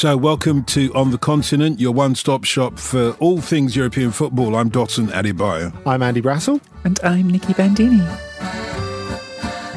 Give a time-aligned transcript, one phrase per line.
[0.00, 4.56] So, welcome to On the Continent, your one stop shop for all things European football.
[4.56, 5.74] I'm Dotun Adebayo.
[5.84, 6.58] I'm Andy Brassell.
[6.84, 8.00] And I'm Nicky Bandini.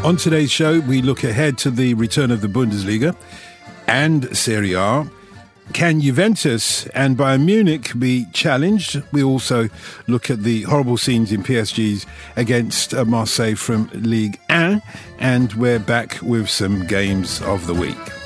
[0.05, 3.17] On today's show, we look ahead to the return of the Bundesliga
[3.85, 5.05] and Serie A.
[5.73, 9.03] Can Juventus and Bayern Munich be challenged?
[9.11, 9.67] We also
[10.07, 12.05] look at the horrible scenes in PSG's
[12.37, 14.81] against uh, Marseille from Ligue 1,
[15.19, 18.22] and we're back with some games of the week.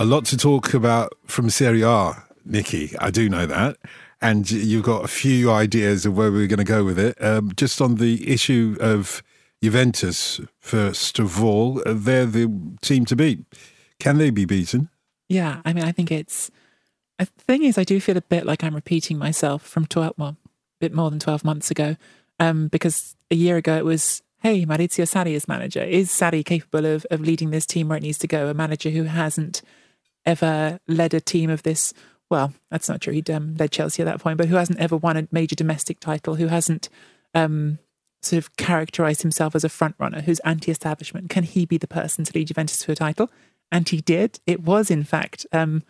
[0.00, 2.96] A lot to talk about from Serie A, Nicky.
[3.00, 3.78] I do know that.
[4.20, 7.20] And you've got a few ideas of where we're going to go with it.
[7.20, 9.24] Um, just on the issue of
[9.60, 12.48] Juventus, first of all, they're the
[12.80, 13.40] team to beat.
[13.98, 14.88] Can they be beaten?
[15.28, 16.48] Yeah, I mean, I think it's.
[17.18, 20.36] The thing is, I do feel a bit like I'm repeating myself from 12, well,
[20.44, 20.48] a
[20.78, 21.96] bit more than 12 months ago.
[22.38, 25.82] Um, because a year ago it was, hey, Maurizio Sarri is manager.
[25.82, 28.46] Is Sarri capable of, of leading this team where it needs to go?
[28.46, 29.60] A manager who hasn't
[30.28, 31.94] ever led a team of this.
[32.30, 33.14] Well, that's not true.
[33.14, 35.98] He'd um, led Chelsea at that point, but who hasn't ever won a major domestic
[35.98, 36.34] title?
[36.34, 36.90] Who hasn't
[37.34, 37.78] um,
[38.22, 40.20] sort of characterized himself as a front runner?
[40.20, 41.30] Who's anti-establishment?
[41.30, 43.30] Can he be the person to lead Juventus to a title?
[43.72, 44.40] And he did.
[44.46, 45.82] It was, in fact, um,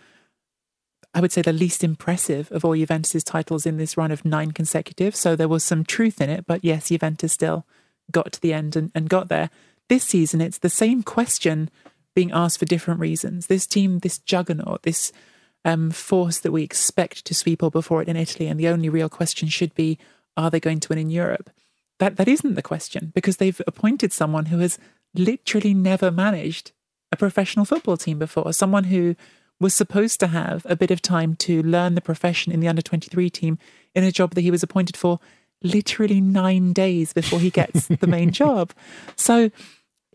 [1.13, 4.53] I would say the least impressive of all Juventus's titles in this run of nine
[4.53, 5.17] consecutive.
[5.17, 7.67] So there was some truth in it, but yes, Juventus still
[8.13, 9.51] got to the end and, and got there.
[9.89, 11.71] This season, it's the same question
[12.15, 13.47] being asked for different reasons.
[13.47, 15.13] This team, this juggernaut, this
[15.65, 18.89] um, force that we expect to sweep all before it in Italy, and the only
[18.89, 19.99] real question should be,
[20.37, 21.51] are they going to win in Europe?
[21.99, 24.79] That that isn't the question because they've appointed someone who has
[25.15, 26.73] literally never managed
[27.11, 29.17] a professional football team before, someone who
[29.61, 32.83] was supposed to have a bit of time to learn the profession in the under
[32.83, 33.59] 23 team
[33.95, 35.19] in a job that he was appointed for
[35.63, 38.73] literally nine days before he gets the main job.
[39.17, 39.51] So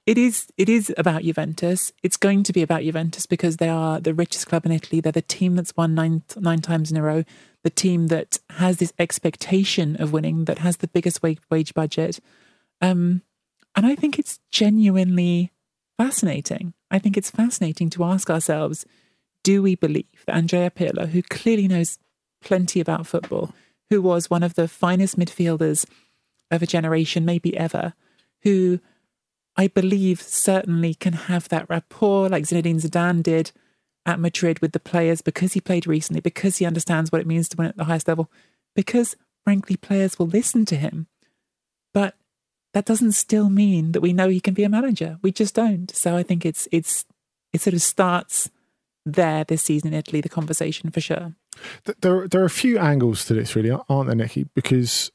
[0.05, 1.93] it is it is about Juventus.
[2.03, 4.99] It's going to be about Juventus because they are the richest club in Italy.
[4.99, 7.23] They're the team that's won nine nine times in a row.
[7.63, 12.19] The team that has this expectation of winning, that has the biggest wage, wage budget.
[12.81, 13.21] Um,
[13.75, 15.53] and I think it's genuinely
[15.97, 16.73] fascinating.
[16.91, 18.85] I think it's fascinating to ask ourselves:
[19.43, 21.97] Do we believe that Andrea Pirlo, who clearly knows
[22.41, 23.53] plenty about football,
[23.89, 25.85] who was one of the finest midfielders
[26.51, 27.93] of a generation, maybe ever,
[28.41, 28.81] who
[29.55, 33.51] I believe certainly can have that rapport like Zinedine Zidane did
[34.05, 37.47] at Madrid with the players because he played recently, because he understands what it means
[37.49, 38.29] to win at the highest level,
[38.75, 41.07] because frankly, players will listen to him.
[41.93, 42.15] But
[42.73, 45.19] that doesn't still mean that we know he can be a manager.
[45.21, 45.93] We just don't.
[45.95, 47.05] So I think it's it's
[47.53, 48.49] it sort of starts
[49.05, 51.35] there this season in Italy, the conversation for sure.
[52.01, 54.47] There, there are a few angles to this, really, aren't there, Nicky?
[54.55, 55.11] Because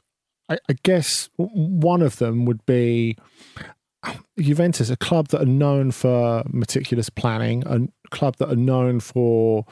[0.49, 3.17] I, I guess one of them would be
[4.39, 9.67] Juventus, a club that are known for meticulous planning, a club that are known for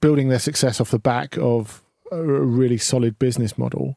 [0.00, 3.96] building their success off the back of a really solid business model.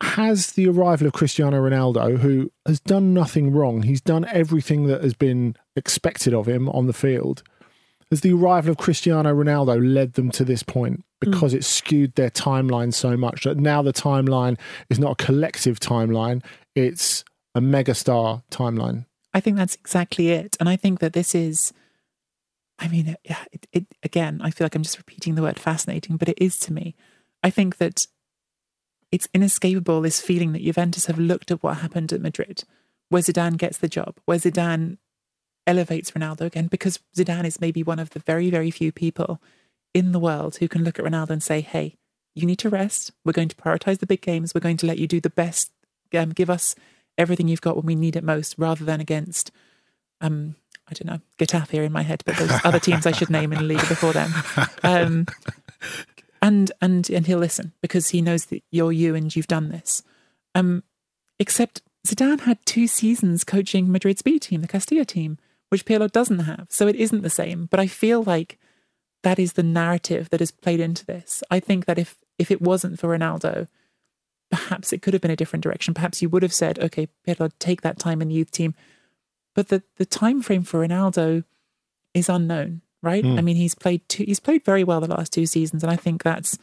[0.00, 5.02] Has the arrival of Cristiano Ronaldo, who has done nothing wrong, he's done everything that
[5.02, 7.42] has been expected of him on the field,
[8.10, 11.30] has the arrival of Cristiano Ronaldo led them to this point hmm.
[11.30, 14.58] because it skewed their timeline so much that now the timeline
[14.88, 16.42] is not a collective timeline,
[16.74, 17.24] it's
[17.58, 19.04] a megastar timeline.
[19.34, 20.56] I think that's exactly it.
[20.58, 21.72] And I think that this is,
[22.78, 26.16] I mean, yeah, it, it, again, I feel like I'm just repeating the word fascinating,
[26.16, 26.94] but it is to me.
[27.42, 28.06] I think that
[29.12, 32.64] it's inescapable, this feeling that Juventus have looked at what happened at Madrid,
[33.08, 34.98] where Zidane gets the job, where Zidane
[35.66, 39.40] elevates Ronaldo again, because Zidane is maybe one of the very, very few people
[39.94, 41.96] in the world who can look at Ronaldo and say, hey,
[42.34, 43.12] you need to rest.
[43.24, 44.54] We're going to prioritize the big games.
[44.54, 45.72] We're going to let you do the best,
[46.14, 46.74] um, give us
[47.18, 49.50] everything you've got when we need it most, rather than against,
[50.20, 50.54] um,
[50.88, 53.58] I don't know, Getafe in my head, but those other teams I should name in
[53.58, 54.32] the league before them.
[54.82, 55.26] Um,
[56.40, 60.02] and and and he'll listen because he knows that you're you and you've done this.
[60.54, 60.82] Um,
[61.38, 65.38] except Zidane had two seasons coaching Madrid's B team, the Castilla team,
[65.68, 67.66] which Pirlo doesn't have, so it isn't the same.
[67.66, 68.58] But I feel like
[69.22, 71.42] that is the narrative that has played into this.
[71.50, 73.66] I think that if if it wasn't for Ronaldo,
[74.50, 75.94] perhaps it could have been a different direction.
[75.94, 78.74] Perhaps you would have said, "Okay, Pirlo, take that time in the youth team."
[79.54, 81.44] But the the time frame for Ronaldo
[82.14, 83.24] is unknown, right?
[83.24, 83.38] Hmm.
[83.38, 85.96] I mean, he's played two, he's played very well the last two seasons, and I
[85.96, 86.58] think that's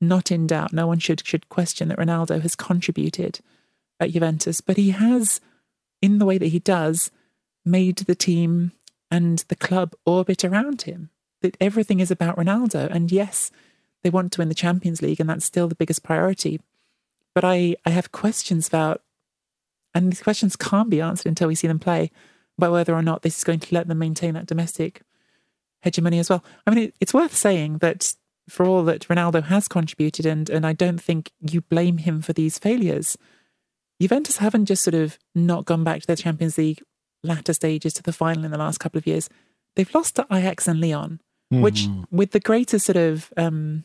[0.00, 0.72] not in doubt.
[0.72, 3.40] No one should should question that Ronaldo has contributed
[3.98, 5.40] at Juventus, but he has,
[6.00, 7.10] in the way that he does,
[7.64, 8.72] made the team
[9.10, 11.10] and the club orbit around him.
[11.42, 13.50] That everything is about Ronaldo, and yes,
[14.02, 16.60] they want to win the Champions League, and that's still the biggest priority.
[17.34, 19.02] But I I have questions about,
[19.94, 22.10] and these questions can't be answered until we see them play,
[22.58, 25.02] about whether or not this is going to let them maintain that domestic
[25.82, 26.44] hegemony as well.
[26.66, 28.14] I mean, it, it's worth saying that
[28.48, 32.32] for all that Ronaldo has contributed, and and I don't think you blame him for
[32.32, 33.16] these failures.
[34.00, 36.82] Juventus haven't just sort of not gone back to their Champions League
[37.22, 39.28] latter stages to the final in the last couple of years.
[39.76, 43.84] They've lost to Ajax and Lyon, which, with the greatest sort of, um,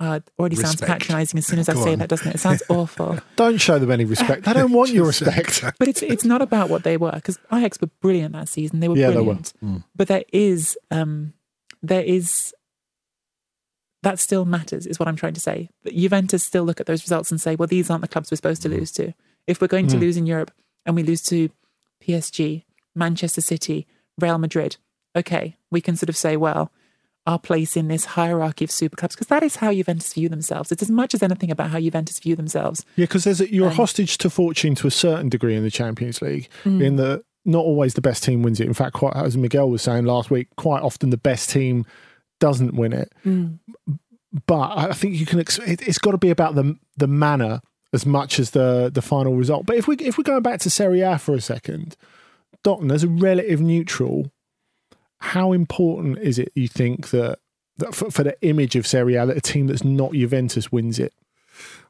[0.00, 1.98] uh, already sounds patronising as soon as I Go say on.
[1.98, 2.34] that, doesn't it?
[2.36, 3.18] It sounds awful.
[3.36, 4.44] Don't show them any respect.
[4.44, 5.62] They don't want your respect.
[5.78, 8.80] But it's it's not about what they were because Ajax were brilliant that season.
[8.80, 9.34] They were Yeah, they were.
[9.34, 9.84] brilliant.
[9.96, 11.32] But there is um
[11.82, 12.54] there is
[14.04, 15.68] that still matters is what I'm trying to say.
[15.82, 18.36] That Juventus still look at those results and say, well, these aren't the clubs we're
[18.36, 19.12] supposed to lose to.
[19.48, 20.52] If we're going to lose in Europe
[20.86, 21.50] and we lose to
[22.06, 22.64] PSG,
[22.94, 23.86] Manchester City,
[24.20, 24.76] Real Madrid,
[25.16, 26.70] okay, we can sort of say, well,
[27.28, 30.72] our place in this hierarchy of super clubs, because that is how Juventus view themselves.
[30.72, 32.84] It's as much as anything about how Juventus view themselves.
[32.96, 35.62] Yeah, because there's a, Um, you're a hostage to fortune to a certain degree in
[35.62, 36.48] the Champions League.
[36.64, 36.82] Mm.
[36.82, 38.66] In the not always the best team wins it.
[38.66, 41.86] In fact, quite as Miguel was saying last week, quite often the best team
[42.40, 43.12] doesn't win it.
[43.24, 43.58] Mm.
[44.46, 45.40] But I think you can.
[45.40, 47.60] ex- it's got to be about the the manner
[47.92, 49.66] as much as the the final result.
[49.66, 51.96] But if we if we're going back to Serie A for a second,
[52.64, 54.30] Dotun as a relative neutral,
[55.20, 57.38] how important is it you think that?
[57.78, 60.98] that For, for the image of Serie A, that a team that's not Juventus wins
[60.98, 61.12] it.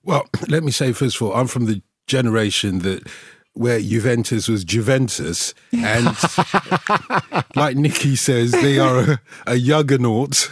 [0.05, 3.07] Well, let me say first of all, I'm from the generation that
[3.59, 6.07] where Juventus was Juventus, and
[7.57, 10.35] like Nicky says, they are a, a juggernaut.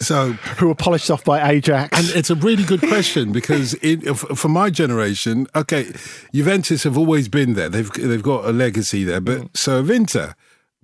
[0.00, 1.98] so Who were polished off by Ajax.
[1.98, 5.92] And it's a really good question because f- for my generation, okay,
[6.34, 7.70] Juventus have always been there.
[7.70, 9.56] They've they've got a legacy there, but mm.
[9.56, 10.34] so have Inter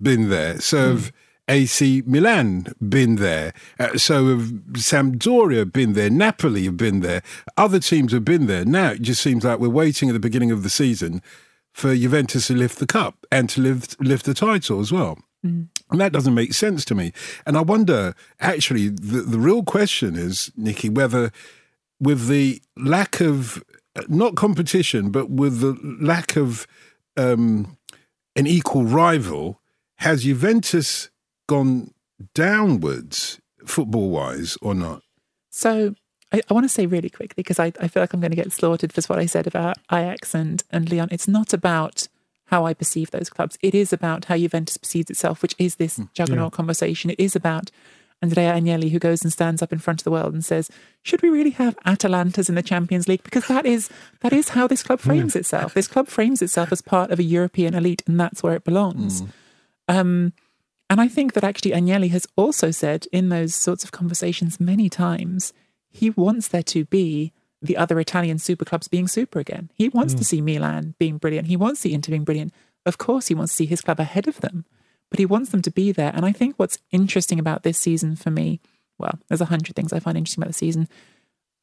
[0.01, 0.59] been there.
[0.59, 1.13] So have
[1.47, 3.53] AC Milan been there.
[3.79, 6.09] Uh, so have Sampdoria been there.
[6.09, 7.21] Napoli have been there.
[7.57, 8.65] Other teams have been there.
[8.65, 11.21] Now it just seems like we're waiting at the beginning of the season
[11.73, 15.17] for Juventus to lift the cup and to lift lift the title as well.
[15.89, 17.13] And that doesn't make sense to me.
[17.45, 21.31] And I wonder, actually, the, the real question is, Nicky, whether
[21.99, 23.63] with the lack of,
[24.07, 26.67] not competition, but with the lack of
[27.17, 27.77] um,
[28.35, 29.60] an equal rival,
[30.01, 31.09] has Juventus
[31.47, 31.91] gone
[32.33, 35.03] downwards football wise or not?
[35.51, 35.93] So
[36.31, 38.35] I, I want to say really quickly because I, I feel like I'm going to
[38.35, 41.09] get slaughtered for what I said about Ajax and, and Lyon.
[41.11, 42.07] It's not about
[42.45, 43.59] how I perceive those clubs.
[43.61, 47.11] It is about how Juventus perceives itself, which is this mm, juggernaut conversation.
[47.11, 47.69] It is about
[48.23, 50.69] Andrea Agnelli who goes and stands up in front of the world and says,
[51.03, 53.89] "Should we really have Atalantas in the Champions League?" Because that is
[54.19, 55.09] that is how this club hmm.
[55.09, 55.75] frames itself.
[55.75, 59.21] This club frames itself as part of a European elite, and that's where it belongs.
[59.21, 59.29] Mm.
[59.87, 60.33] Um,
[60.91, 64.89] And I think that actually Agnelli has also said in those sorts of conversations many
[64.89, 65.53] times,
[65.89, 69.71] he wants there to be the other Italian super clubs being super again.
[69.73, 71.47] He wants to see Milan being brilliant.
[71.47, 72.53] He wants the Inter being brilliant.
[72.85, 74.65] Of course, he wants to see his club ahead of them,
[75.09, 76.11] but he wants them to be there.
[76.13, 78.59] And I think what's interesting about this season for me,
[78.97, 80.89] well, there's a hundred things I find interesting about the season.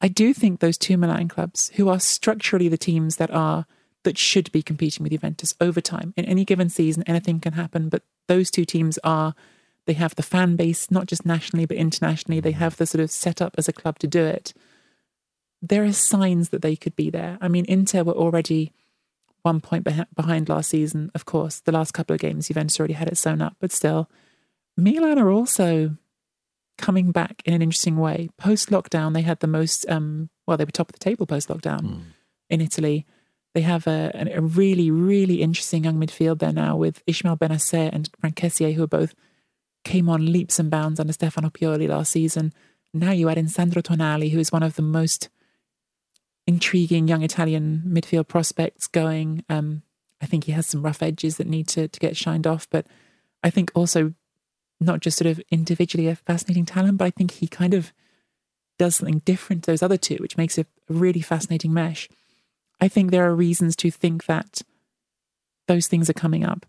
[0.01, 3.67] I do think those two Milan clubs, who are structurally the teams that are
[4.03, 6.13] that should be competing with Juventus over time.
[6.15, 9.35] In any given season, anything can happen, but those two teams are
[9.85, 12.39] they have the fan base, not just nationally but internationally.
[12.39, 14.53] They have the sort of setup as a club to do it.
[15.61, 17.37] There are signs that they could be there.
[17.41, 18.71] I mean, Inter were already
[19.41, 21.11] one point behind last season.
[21.15, 24.09] Of course, the last couple of games, Juventus already had it sewn up, but still,
[24.77, 25.97] Milan are also
[26.77, 28.29] coming back in an interesting way.
[28.37, 31.49] Post lockdown, they had the most, um, well, they were top of the table post
[31.49, 31.83] lockdown
[32.49, 33.05] in Italy.
[33.53, 38.09] They have a, a really, really interesting young midfield there now with Ishmael Bennacer and
[38.19, 39.15] Franck Kessié, who are both
[39.83, 42.53] came on leaps and bounds under Stefano Pioli last season.
[42.93, 45.29] Now you add in Sandro Tonali, who is one of the most
[46.45, 49.43] intriguing young Italian midfield prospects going.
[49.49, 49.83] Um,
[50.21, 52.85] I think he has some rough edges that need to, to get shined off, but
[53.43, 54.13] I think also
[54.79, 57.93] not just sort of individually a fascinating talent, but I think he kind of
[58.77, 62.09] does something different to those other two, which makes it a really fascinating mesh.
[62.81, 64.61] I think there are reasons to think that
[65.67, 66.65] those things are coming up.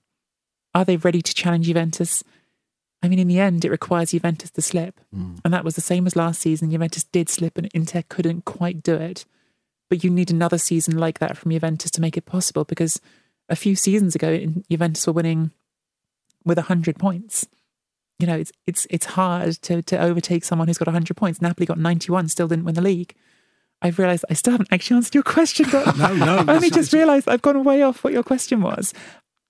[0.74, 2.22] Are they ready to challenge Juventus?
[3.02, 5.00] I mean, in the end, it requires Juventus to slip.
[5.14, 5.40] Mm.
[5.44, 6.70] And that was the same as last season.
[6.70, 9.24] Juventus did slip and Inter couldn't quite do it.
[9.88, 13.00] But you need another season like that from Juventus to make it possible because
[13.48, 15.50] a few seasons ago, Juventus were winning
[16.44, 17.46] with 100 points.
[18.18, 21.40] You know, it's it's it's hard to, to overtake someone who's got 100 points.
[21.40, 23.14] Napoli got 91, still didn't win the league.
[23.82, 25.66] I've realised I still haven't actually answered your question.
[25.70, 28.92] But No, no, I only just realised I've gone way off what your question was.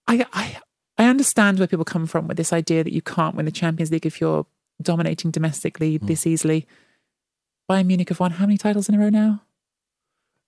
[0.06, 0.56] I, I
[0.98, 3.90] I understand where people come from with this idea that you can't win the Champions
[3.90, 4.46] League if you're
[4.82, 6.06] dominating domestically Hmm.
[6.06, 6.66] this easily.
[7.70, 9.42] Bayern Munich have won how many titles in a row now?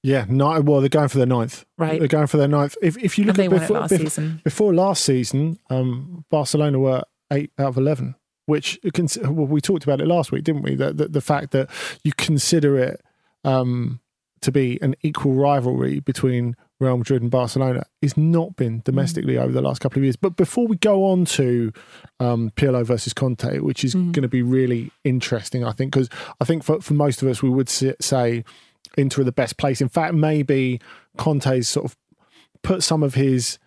[0.03, 1.65] Yeah, no, well, they're going for their ninth.
[1.79, 2.01] Right.
[2.01, 2.77] They're going for their ninth.
[2.83, 4.41] If, if you look at before, last bef- season.
[4.43, 8.81] before last season, um, Barcelona were eight out of 11, which
[9.23, 10.75] well, we talked about it last week, didn't we?
[10.75, 11.71] The, the, the fact that
[12.03, 13.01] you consider it
[13.45, 14.01] um,
[14.41, 19.53] to be an equal rivalry between Real Madrid and Barcelona has not been domestically over
[19.53, 20.17] the last couple of years.
[20.17, 21.73] But before we go on to
[22.19, 26.45] um, Pirlo versus Conte, which is going to be really interesting, I think, because I
[26.45, 28.45] think for, for most of us, we would say
[28.97, 29.81] Inter are the best place.
[29.81, 30.81] In fact, maybe
[31.17, 31.97] Conte's sort of
[32.63, 33.59] put some of his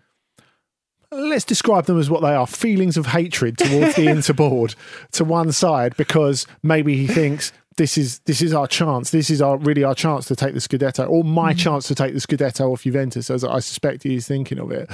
[1.11, 4.75] let's describe them as what they are feelings of hatred towards the Inter board
[5.11, 9.41] to one side because maybe he thinks this is this is our chance this is
[9.41, 11.59] our really our chance to take the Scudetto or my mm-hmm.
[11.59, 14.89] chance to take the Scudetto off Juventus as I suspect he is thinking of it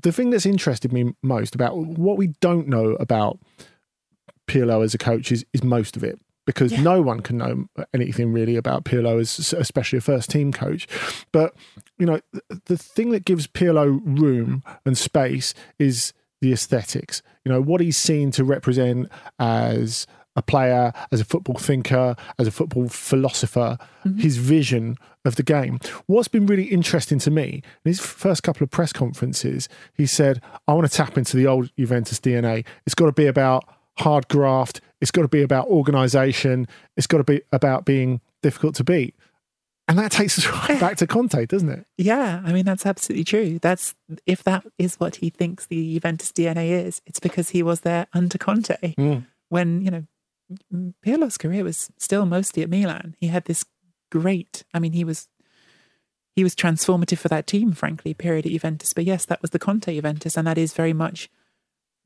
[0.00, 3.38] the thing that's interested me most about what we don't know about
[4.46, 8.32] Pirlo as a coach is, is most of it because no one can know anything
[8.32, 10.88] really about Pirlo as especially a first team coach.
[11.30, 11.54] But
[11.98, 12.20] you know,
[12.64, 17.20] the thing that gives Pirlo room and space is the aesthetics.
[17.44, 20.06] You know, what he's seen to represent as
[20.38, 23.76] a player, as a football thinker, as a football philosopher,
[24.06, 24.18] mm-hmm.
[24.18, 25.78] his vision of the game.
[26.06, 30.40] What's been really interesting to me, in his first couple of press conferences, he said,
[30.66, 32.64] I want to tap into the old Juventus DNA.
[32.86, 33.64] It's got to be about
[33.98, 34.80] hard graft.
[35.00, 36.68] It's got to be about organisation.
[36.96, 39.14] It's got to be about being difficult to beat.
[39.88, 41.86] And that takes us right back to Conte, doesn't it?
[41.96, 43.58] Yeah, I mean that's absolutely true.
[43.58, 43.94] That's
[44.26, 48.06] if that is what he thinks the Juventus DNA is, it's because he was there
[48.12, 49.26] under Conte mm.
[49.48, 50.04] when you know
[51.02, 53.14] Pirlo's career was still mostly at Milan.
[53.18, 53.64] He had this
[54.10, 54.64] great.
[54.72, 55.28] I mean, he was
[56.34, 58.92] he was transformative for that team, frankly, period at Juventus.
[58.94, 61.28] But yes, that was the Conte Juventus, and that is very much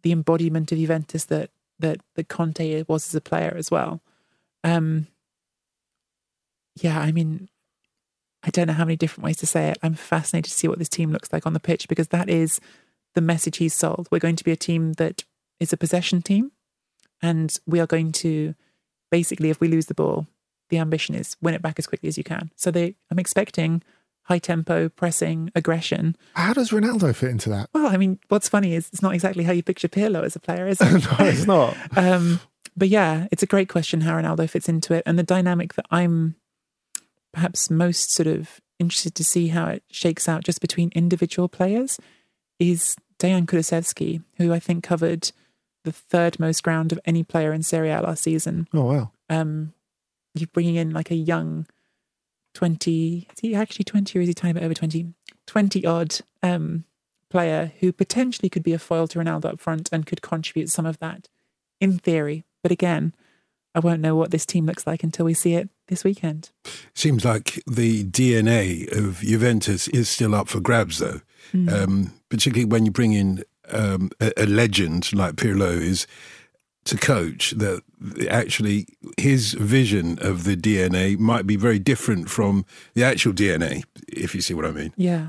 [0.03, 4.01] the embodiment of Juventus that that that Conte was as a player as well.
[4.65, 5.09] Um,
[6.81, 7.49] yeah, I mean,
[8.43, 9.79] I don't know how many different ways to say it.
[9.83, 12.61] I'm fascinated to see what this team looks like on the pitch because that is
[13.15, 14.09] the message he's sold.
[14.11, 15.25] We're going to be a team that
[15.61, 16.53] is a possession team,
[17.23, 18.55] and we are going to
[19.11, 20.27] basically, if we lose the ball,
[20.71, 22.51] the ambition is win it back as quickly as you can.
[22.57, 23.83] So they, I'm expecting
[24.25, 26.17] high tempo, pressing, aggression.
[26.35, 27.69] How does Ronaldo fit into that?
[27.75, 30.41] Well, I mean, what's funny is it's not exactly how you picture Pirlo as a
[30.41, 30.91] player, is it?
[30.93, 31.77] no, it's not.
[31.97, 32.41] Um,
[32.77, 35.87] but yeah, it's a great question how Ronaldo fits into it, and the dynamic that
[35.91, 36.37] I'm
[37.33, 41.99] perhaps most sort of interested to see how it shakes out just between individual players
[42.59, 45.33] is Dejan Kulusevski, who I think covered
[45.85, 48.69] the third most ground of any player in Serie A last season.
[48.73, 49.13] Oh, wow.
[49.29, 49.73] Um,
[50.35, 51.67] you're bringing in like a young
[52.55, 55.13] 20, is he actually 20 or is he a tiny bit over 20?
[55.47, 56.85] 20 odd um,
[57.31, 60.87] player who potentially could be a foil to Ronaldo up front and could contribute some
[60.87, 61.29] of that
[61.81, 62.45] in theory.
[62.63, 63.15] But again,
[63.75, 66.51] I won't know what this team looks like until we see it this weekend.
[66.95, 71.21] Seems like the DNA of Juventus is still up for grabs, though.
[71.53, 71.73] Mm.
[71.73, 76.07] Um, particularly when you bring in um, a, a, legend like Pirlo is
[76.85, 77.53] to coach.
[77.53, 77.83] That
[78.29, 78.87] actually
[79.19, 82.65] his vision of the DNA might be very different from
[82.95, 84.93] the actual DNA, if you see what I mean.
[84.97, 85.29] Yeah.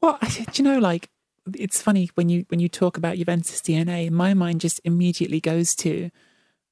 [0.00, 1.08] Well, do you know, like
[1.54, 5.74] it's funny when you when you talk about Juventus DNA, my mind just immediately goes
[5.76, 6.10] to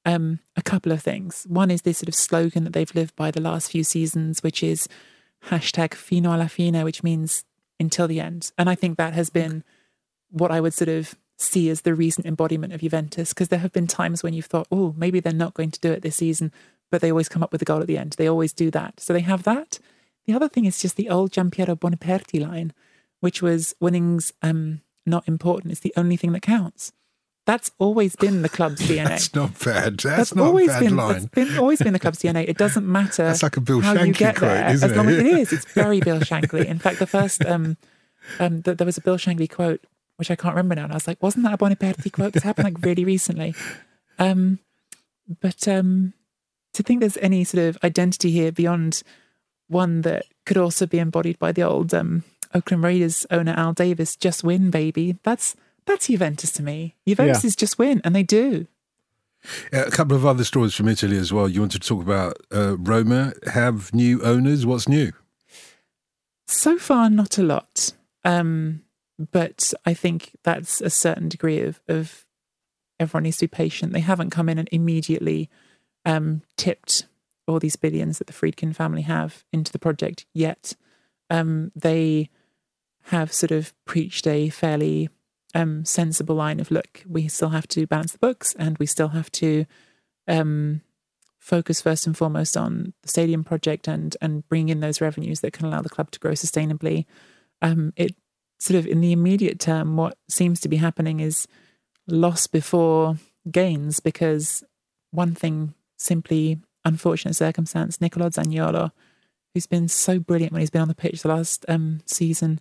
[0.05, 1.45] um, a couple of things.
[1.47, 4.63] One is this sort of slogan that they've lived by the last few seasons, which
[4.63, 4.87] is
[5.47, 7.43] hashtag fino alla fine, which means
[7.79, 8.51] until the end.
[8.57, 9.63] And I think that has been
[10.31, 13.73] what I would sort of see as the recent embodiment of Juventus, because there have
[13.73, 16.51] been times when you've thought, oh, maybe they're not going to do it this season,
[16.89, 18.13] but they always come up with a goal at the end.
[18.13, 18.99] They always do that.
[18.99, 19.79] So they have that.
[20.25, 22.73] The other thing is just the old Giampiero Boniperti line,
[23.19, 25.71] which was winning's um, not important.
[25.71, 26.93] It's the only thing that counts.
[27.47, 29.05] That's always been the club's DNA.
[29.07, 29.97] That's not bad.
[29.97, 31.13] That's, that's not always a bad been, line.
[31.13, 32.47] That's been, always been the club's DNA.
[32.47, 33.23] It doesn't matter.
[33.23, 35.51] That's like a Bill how Shankly you get quote, there, as long as it is.
[35.51, 36.65] It's very Bill Shankly.
[36.65, 37.77] In fact, the first um,
[38.39, 39.83] um, there was a Bill Shankly quote
[40.21, 42.33] which I can't remember now, and I was like, wasn't that a Boniperti quote?
[42.33, 43.55] This happened like really recently.
[44.19, 44.59] Um,
[45.41, 46.13] but um,
[46.73, 49.01] to think there's any sort of identity here beyond
[49.67, 52.23] one that could also be embodied by the old um,
[52.53, 55.17] Oakland Raiders owner Al Davis, just win, baby.
[55.23, 55.55] That's
[55.87, 56.93] that's Juventus to me.
[57.07, 57.47] Juventus yeah.
[57.47, 58.67] is just win, and they do.
[59.73, 61.49] A couple of other stories from Italy as well.
[61.49, 64.67] You wanted to talk about uh, Roma have new owners.
[64.67, 65.13] What's new?
[66.45, 67.93] So far, not a lot.
[68.23, 68.83] Um,
[69.31, 72.25] but I think that's a certain degree of, of
[72.99, 73.93] everyone needs to be patient.
[73.93, 75.49] They haven't come in and immediately
[76.05, 77.07] um, tipped
[77.47, 80.75] all these billions that the Friedkin family have into the project yet.
[81.29, 82.29] Um, they
[83.05, 85.09] have sort of preached a fairly
[85.53, 89.09] um, sensible line of look, we still have to balance the books and we still
[89.09, 89.65] have to
[90.27, 90.81] um,
[91.39, 95.53] focus first and foremost on the stadium project and and bring in those revenues that
[95.53, 97.05] can allow the club to grow sustainably.
[97.61, 98.15] Um, it
[98.61, 101.47] sort of in the immediate term, what seems to be happening is
[102.07, 103.17] loss before
[103.49, 104.63] gains because
[105.09, 108.91] one thing simply unfortunate circumstance, Nicolo Zaniolo,
[109.55, 112.59] who's been so brilliant when he's been on the pitch the last um, season,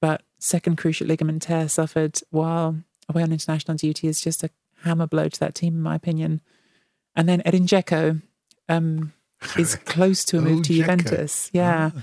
[0.00, 2.76] but second cruciate ligament tear suffered while
[3.08, 4.50] away on international duty is just a
[4.82, 6.40] hammer blow to that team, in my opinion.
[7.14, 8.20] And then Edin Dzeko
[8.68, 9.12] um,
[9.56, 12.02] is close to a move to Juventus, yeah, Ah.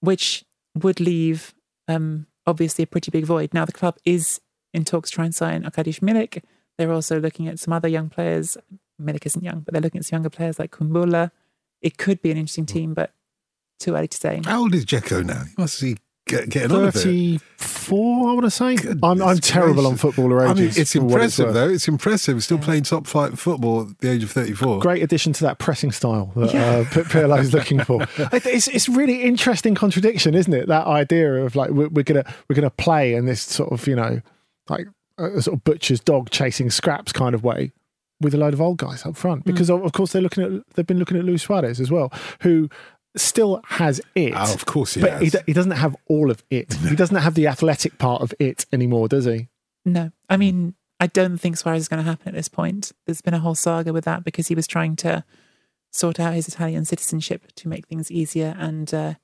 [0.00, 1.54] which would leave
[1.86, 3.54] um, obviously a pretty big void.
[3.54, 4.40] Now the club is
[4.72, 6.42] in talks to try and sign Arkadiusz Milik.
[6.76, 8.56] They're also looking at some other young players.
[9.00, 11.30] Milik isn't young, but they're looking at some younger players like Kumbulla.
[11.80, 12.72] It could be an interesting hmm.
[12.72, 13.12] team, but
[13.78, 14.40] too early to say.
[14.44, 15.44] How old is Dzeko now?
[15.44, 18.76] He must be get, getting on a 34, I want to say.
[18.76, 20.00] I'm, I'm Goodness terrible on gracious.
[20.00, 20.76] footballer I ages.
[20.76, 21.54] mean, it's impressive worth.
[21.54, 21.68] though.
[21.70, 22.42] It's impressive.
[22.42, 24.80] Still playing top flight football at the age of 34.
[24.80, 28.06] Great addition to that pressing style that uh, P- Pirlo's looking for.
[28.32, 30.68] It's it's really interesting contradiction, isn't it?
[30.68, 33.96] That idea of like we're, we're gonna we're gonna play in this sort of you
[33.96, 34.20] know
[34.68, 34.86] like
[35.18, 37.72] a sort of butcher's dog chasing scraps kind of way
[38.20, 40.74] with a load of old guys up front because of, of course they're looking at
[40.74, 42.68] they've been looking at Luis Suarez as well who
[43.16, 45.32] still has it Oh, of course he but has.
[45.32, 48.66] he, he doesn't have all of it he doesn't have the athletic part of it
[48.72, 49.48] anymore does he
[49.84, 52.92] No, I mean, I don't think Suarez is going to happen at this point.
[53.04, 55.24] There's been a whole saga with that because he was trying to
[55.90, 59.14] sort out his Italian citizenship to make things easier and uh,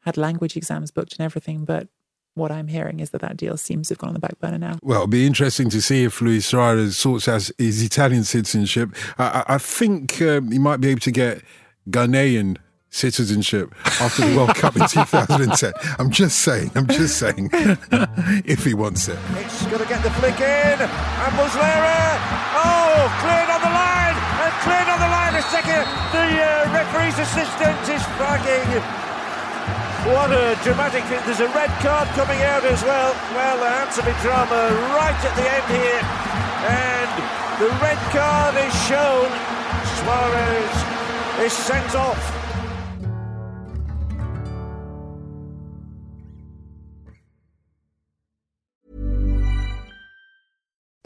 [0.00, 1.64] had language exams booked and everything.
[1.64, 1.88] But
[2.34, 4.58] what I'm hearing is that that deal seems to have gone on the back burner
[4.58, 4.78] now.
[4.82, 8.90] Well, it'll be interesting to see if Luis Suarez sorts out his Italian citizenship.
[9.18, 11.42] I, I, I think um, he might be able to get
[11.90, 12.56] Ghanaian
[12.90, 15.72] citizenship after the World Cup in 2010.
[15.98, 17.50] I'm just saying, I'm just saying,
[18.44, 19.18] if he wants it.
[19.36, 20.76] It's going to get the flick in.
[20.80, 22.16] And Muslera.
[22.56, 24.16] Oh, cleared on the line.
[24.16, 25.34] And cleared on the line.
[25.36, 25.84] A second.
[26.16, 28.82] The uh, referee's assistant is flagging.
[30.14, 31.20] What a dramatic thing.
[31.26, 33.12] There's a red card coming out as well.
[33.36, 36.02] Well, there had to be drama right at the end here.
[36.64, 37.10] And
[37.60, 39.28] the red card is shown.
[40.00, 42.47] Suarez is sent off.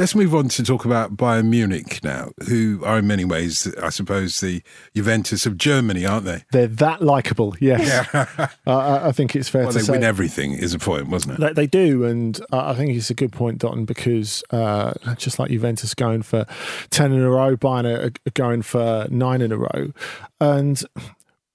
[0.00, 3.90] Let's move on to talk about Bayern Munich now, who are in many ways, I
[3.90, 4.62] suppose, the
[4.96, 6.42] Juventus of Germany, aren't they?
[6.52, 8.08] They're that likable, yes.
[8.14, 9.92] uh, I I think it's fair Well, to they say.
[9.92, 11.40] They win everything, is a point, wasn't it?
[11.40, 15.38] They, they do, and uh, I think it's a good point, Dotun, because uh, just
[15.38, 16.46] like Juventus going for
[16.88, 19.92] 10 in a row, Bayern are, are going for nine in a row.
[20.40, 20.82] And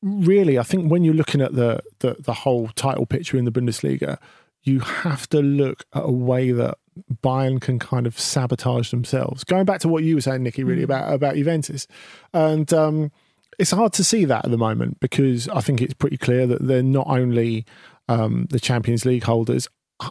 [0.04, 3.52] really, I think when you're looking at the, the, the whole title picture in the
[3.52, 4.20] Bundesliga,
[4.66, 6.78] you have to look at a way that
[7.24, 9.44] Bayern can kind of sabotage themselves.
[9.44, 11.88] Going back to what you were saying, Nicky, really about about Juventus,
[12.34, 13.12] and um,
[13.60, 16.66] it's hard to see that at the moment because I think it's pretty clear that
[16.66, 17.66] they're not only
[18.10, 19.68] um, the Champions League holders.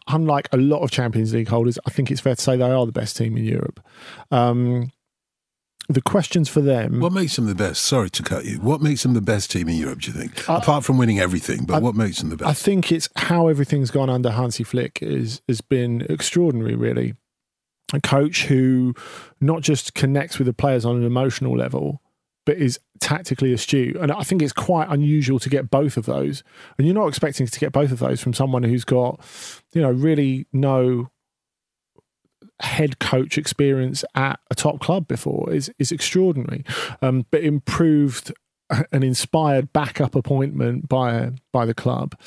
[0.09, 2.87] Unlike a lot of Champions League holders, I think it's fair to say they are
[2.87, 3.81] the best team in Europe.
[4.31, 4.93] Um,
[5.89, 7.01] the questions for them.
[7.01, 7.83] What makes them the best?
[7.83, 8.57] Sorry to cut you.
[8.61, 10.49] What makes them the best team in Europe, do you think?
[10.49, 12.49] Uh, Apart from winning everything, but I- what makes them the best?
[12.49, 17.15] I think it's how everything's gone under Hansi Flick is has been extraordinary, really.
[17.93, 18.95] A coach who
[19.41, 22.01] not just connects with the players on an emotional level,
[22.47, 23.97] but is tactically astute.
[23.97, 26.43] And I think it's quite unusual to get both of those.
[26.79, 29.21] And you're not expecting to get both of those from someone who's got,
[29.75, 31.09] you know, really no
[32.61, 36.65] head coach experience at a top club before is is extraordinary.
[37.03, 38.33] Um, but improved
[38.71, 42.19] an inspired backup appointment by by the club.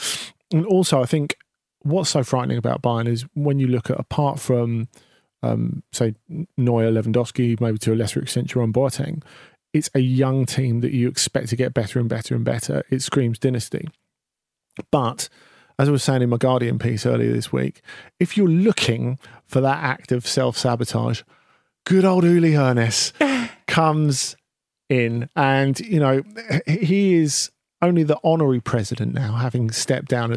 [0.51, 1.37] And also I think
[1.81, 4.87] what's so frightening about Bayern is when you look at apart from
[5.43, 6.15] um, say
[6.57, 9.23] Neuer, Lewandowski, maybe to a lesser extent Jerome Boateng,
[9.73, 12.83] it's a young team that you expect to get better and better and better.
[12.89, 13.87] It screams dynasty.
[14.91, 15.29] But
[15.79, 17.81] as I was saying in my Guardian piece earlier this week,
[18.19, 21.21] if you're looking for that act of self sabotage,
[21.85, 24.35] good old Uli Hoeneß comes
[24.89, 26.23] in, and you know
[26.65, 30.31] he is only the honorary president now, having stepped down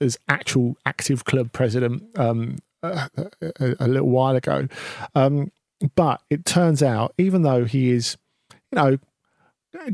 [0.00, 3.08] as, actual active club president um, a,
[3.40, 4.66] a, a little while ago.
[5.14, 5.52] Um,
[5.94, 8.16] but it turns out, even though he is,
[8.72, 8.98] you know,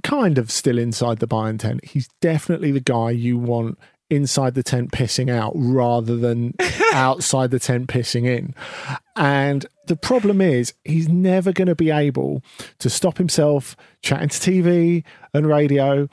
[0.03, 3.79] kind of still inside the Bayern tent, he's definitely the guy you want
[4.15, 6.55] inside the tent pissing out rather than
[6.93, 8.55] outside the tent pissing in.
[9.17, 12.43] And the problem is, he's never going to be able
[12.79, 16.09] to stop himself chatting to TV and radio.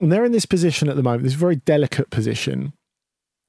[0.00, 2.72] And they're in this position at the moment, this very delicate position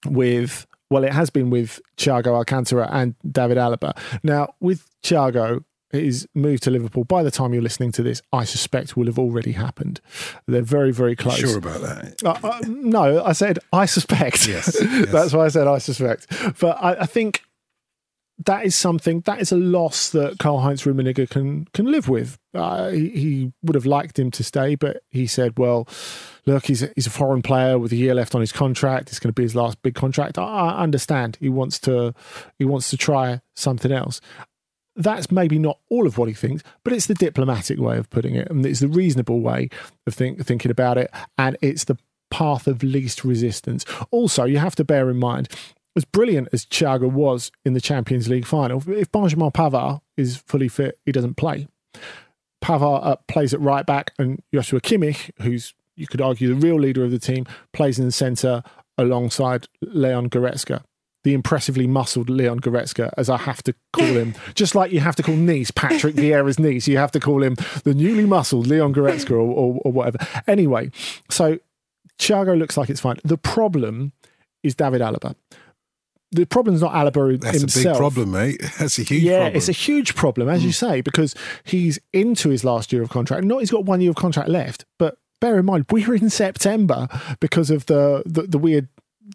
[0.06, 3.98] with, well, it has been with Thiago Alcantara and David Alaba.
[4.24, 8.44] Now, with Thiago, his move to Liverpool, by the time you're listening to this, I
[8.44, 10.02] suspect will have already happened.
[10.48, 11.38] They're very, very close.
[11.38, 12.24] Sure about that?
[12.24, 14.48] Uh, uh, no, I said I suspect.
[14.48, 15.10] Yes, yes.
[15.12, 16.28] That's why I said I suspect.
[16.60, 17.42] But I, I think
[18.46, 22.38] that is something that is a loss that Karl Heinz Rummenigge can can live with.
[22.54, 25.88] Uh, he, he would have liked him to stay, but he said, "Well,
[26.46, 29.10] look, he's a, he's a foreign player with a year left on his contract.
[29.10, 30.38] It's going to be his last big contract.
[30.38, 31.38] I, I understand.
[31.40, 32.14] He wants to
[32.60, 34.22] he wants to try something else."
[34.98, 38.36] That's maybe not all of what he thinks, but it's the diplomatic way of putting
[38.36, 39.70] it, and it's the reasonable way
[40.08, 41.98] of think, thinking about it, and it's the
[42.32, 43.86] path of least resistance.
[44.12, 45.50] Also, you have to bear in mind
[45.96, 50.68] as brilliant as Thiago was in the Champions League final, if Benjamin Pavard is fully
[50.68, 51.68] fit, he doesn't play.
[52.62, 56.80] Pavard uh, plays at right back, and Joshua Kimmich, who's you could argue the real
[56.80, 58.62] leader of the team, plays in the centre
[58.98, 60.84] alongside Leon Goretzka.
[61.28, 65.18] The impressively muscled Leon Goretzka, as I have to call him, just like you have
[65.18, 68.94] to call Nice Patrick Vieira's niece, you have to call him the newly muscled Leon
[68.94, 70.20] Goretzka or, or, or whatever.
[70.48, 70.90] Anyway,
[71.30, 71.60] so
[72.18, 73.18] Thiago looks like it's fine.
[73.26, 74.14] The problem
[74.64, 75.36] is David Alaba.
[76.32, 77.86] The problem's not Alaba That's himself.
[77.86, 78.62] a big problem, mate.
[78.80, 79.52] That's a huge yeah, problem.
[79.52, 79.58] Hmm.
[79.58, 81.36] it's a huge problem, as you say, because
[81.66, 83.44] he's into his last year of contract.
[83.44, 87.10] Not he's got one year of contract left, but bear in mind we're in September
[87.42, 88.88] because of the the, the weird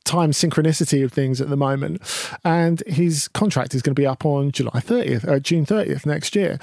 [0.05, 2.03] time synchronicity of things at the moment,
[2.45, 6.35] and his contract is going to be up on July 30th, uh, June 30th next
[6.35, 6.59] year.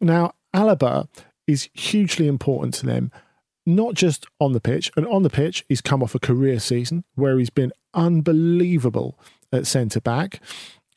[0.00, 1.08] Now, Alaba
[1.46, 3.10] is hugely important to them,
[3.64, 4.90] not just on the pitch.
[4.96, 9.18] And on the pitch, he's come off a career season where he's been unbelievable
[9.52, 10.40] at centre back.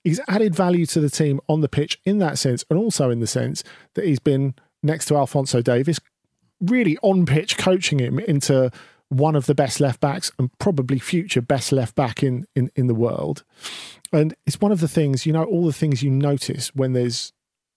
[0.03, 3.19] He's added value to the team on the pitch in that sense, and also in
[3.19, 3.63] the sense
[3.95, 5.99] that he's been next to Alphonso Davies,
[6.61, 8.71] really on pitch coaching him into
[9.09, 12.87] one of the best left backs and probably future best left back in, in, in
[12.87, 13.43] the world.
[14.13, 17.33] And it's one of the things, you know, all the things you notice when there's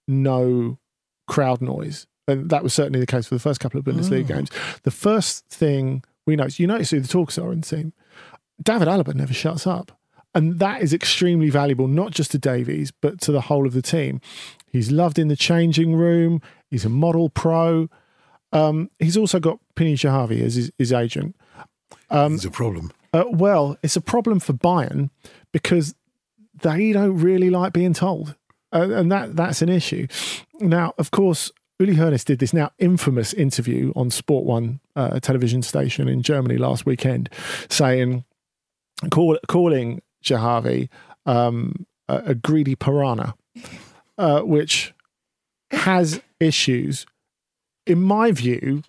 [0.07, 0.79] no
[1.27, 2.07] crowd noise.
[2.29, 4.35] And that was certainly the case for the first couple of Bundesliga Oh.
[4.37, 4.51] games.
[4.85, 7.93] The first thing we notice, you notice who the talkers are in the team.
[8.63, 9.99] David Alaba never shuts up.
[10.35, 13.83] And that is extremely valuable, not just to Davies, but to the whole of the
[13.83, 14.21] team.
[14.71, 16.41] He's loved in the changing room.
[16.71, 17.89] He's a model pro.
[18.53, 21.37] Um, he's also got Pini Zahavi as his, his agent.
[22.11, 22.93] Um, It's a problem.
[23.13, 25.11] uh, well, it's a problem for Bayern
[25.53, 25.95] because
[26.61, 28.37] they don't really like being told,
[28.73, 30.07] uh, and that that's an issue.
[30.61, 35.63] Now, of course, Uli Hoeneß did this now infamous interview on Sport One uh, television
[35.63, 37.29] station in Germany last weekend,
[37.69, 38.25] saying,
[39.11, 40.89] call, calling Jahavi
[41.27, 43.35] um, a, a greedy piranha,
[44.19, 44.93] uh, which
[45.71, 47.07] has issues.
[47.87, 48.83] In my view,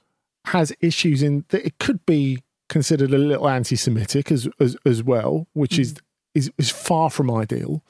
[0.46, 5.48] has issues in that it could be considered a little anti-Semitic as as, as well,
[5.54, 5.96] which is,
[6.36, 7.84] is is far from ideal.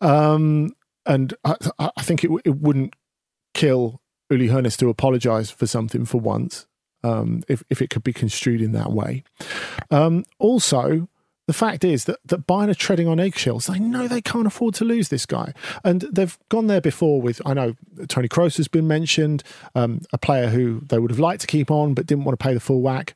[0.00, 0.74] Um,
[1.06, 2.94] and I, I think it it wouldn't
[3.54, 4.00] kill
[4.30, 6.66] Uli Hoeneß to apologise for something for once,
[7.04, 9.24] um, if if it could be construed in that way.
[9.90, 11.08] Um, also,
[11.46, 13.66] the fact is that, that Bayern are treading on eggshells.
[13.66, 15.52] They know they can't afford to lose this guy.
[15.84, 17.74] And they've gone there before with, I know
[18.08, 19.42] Tony Kroos has been mentioned,
[19.74, 22.42] um, a player who they would have liked to keep on but didn't want to
[22.42, 23.14] pay the full whack.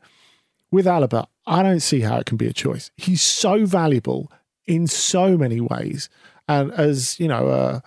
[0.72, 2.90] With Alaba, I don't see how it can be a choice.
[2.96, 4.30] He's so valuable
[4.66, 6.08] in so many ways.
[6.48, 7.82] And as, you know, a,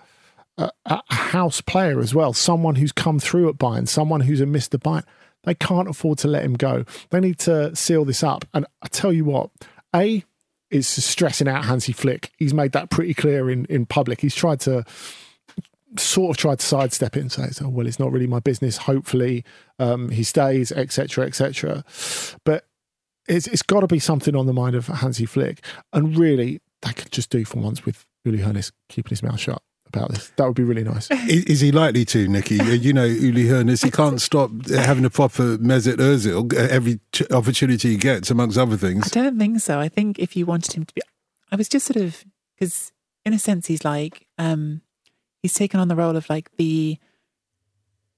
[0.56, 4.46] a, a house player as well, someone who's come through at Bayern, someone who's a
[4.46, 4.78] Mr.
[4.78, 5.04] Bayern,
[5.44, 6.84] they can't afford to let him go.
[7.10, 8.46] They need to seal this up.
[8.54, 9.50] And I tell you what,
[9.94, 10.24] A,
[10.70, 12.32] is stressing out Hansi Flick.
[12.36, 14.20] He's made that pretty clear in, in public.
[14.20, 14.84] He's tried to
[15.96, 18.76] sort of tried to sidestep it and say, "Oh well, it's not really my business."
[18.76, 19.44] Hopefully,
[19.78, 21.84] um, he stays, etc., etc.
[22.44, 22.66] But
[23.28, 26.92] it's it's got to be something on the mind of Hansi Flick, and really, they
[26.92, 29.62] could just do for once with Uli Hoeneß keeping his mouth shut
[29.94, 30.30] about this.
[30.36, 31.10] That would be really nice.
[31.28, 32.58] Is, is he likely to, Nicky?
[32.60, 37.00] Uh, You know, Uli Hoeneß, he can't stop having a proper Mesut Ozil uh, every
[37.12, 39.06] ch- opportunity he gets, amongst other things.
[39.14, 39.78] I don't think so.
[39.78, 41.02] I think if you wanted him to be,
[41.52, 42.24] I was just sort of
[42.58, 42.92] because
[43.24, 44.80] in a sense he's like um
[45.42, 46.98] he's taken on the role of like the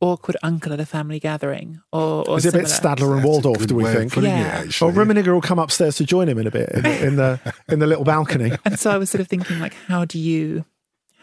[0.01, 2.67] awkward uncle at a family gathering, or, or Is it a bit.
[2.67, 3.67] Statler and That's Waldorf?
[3.69, 4.13] Do we think?
[4.13, 4.63] putting it, Yeah.
[4.83, 7.79] Or Rummenigge will come upstairs to join him in a bit in, in the in
[7.79, 8.51] the little balcony.
[8.65, 10.65] And so I was sort of thinking, like, how do you,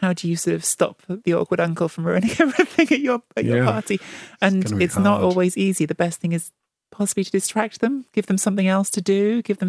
[0.00, 3.44] how do you sort of stop the awkward uncle from ruining everything at your at
[3.44, 3.70] your Yeah.
[3.70, 4.00] party?
[4.40, 5.86] And gonna it's not always easy.
[5.86, 6.52] The best thing is
[6.90, 9.68] possibly to distract them, give them something else to do, give them,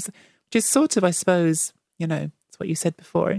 [0.49, 3.37] just sort of, I suppose, you know, it's what you said before,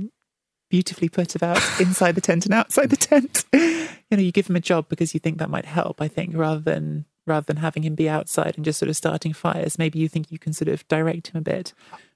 [0.70, 3.44] beautifully put about inside the tent and outside the tent.
[4.10, 6.02] You know, you give him a job because you think that might help.
[6.02, 9.32] I think rather than rather than having him be outside and just sort of starting
[9.32, 11.72] fires, maybe you think you can sort of direct him a bit.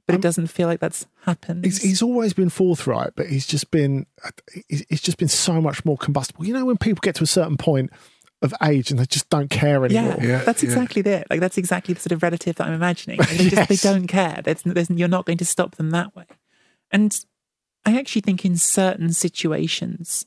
[0.07, 1.65] But it doesn't feel like that's happened.
[1.65, 4.07] He's, he's always been forthright, but he's just been
[4.69, 6.45] he's he's just been so much more combustible.
[6.47, 7.91] You know, when people get to a certain point
[8.43, 10.17] of age and they just don't care anymore.
[10.21, 10.69] Yeah, Yeah, that's yeah.
[10.69, 11.27] exactly it.
[11.29, 13.19] Like that's exactly the sort of relative that I'm imagining.
[13.19, 14.41] Like, they just they don't care.
[14.45, 16.27] There's, there's, you're not going to stop them that way.
[16.93, 17.19] And
[17.85, 20.27] I actually think in certain situations,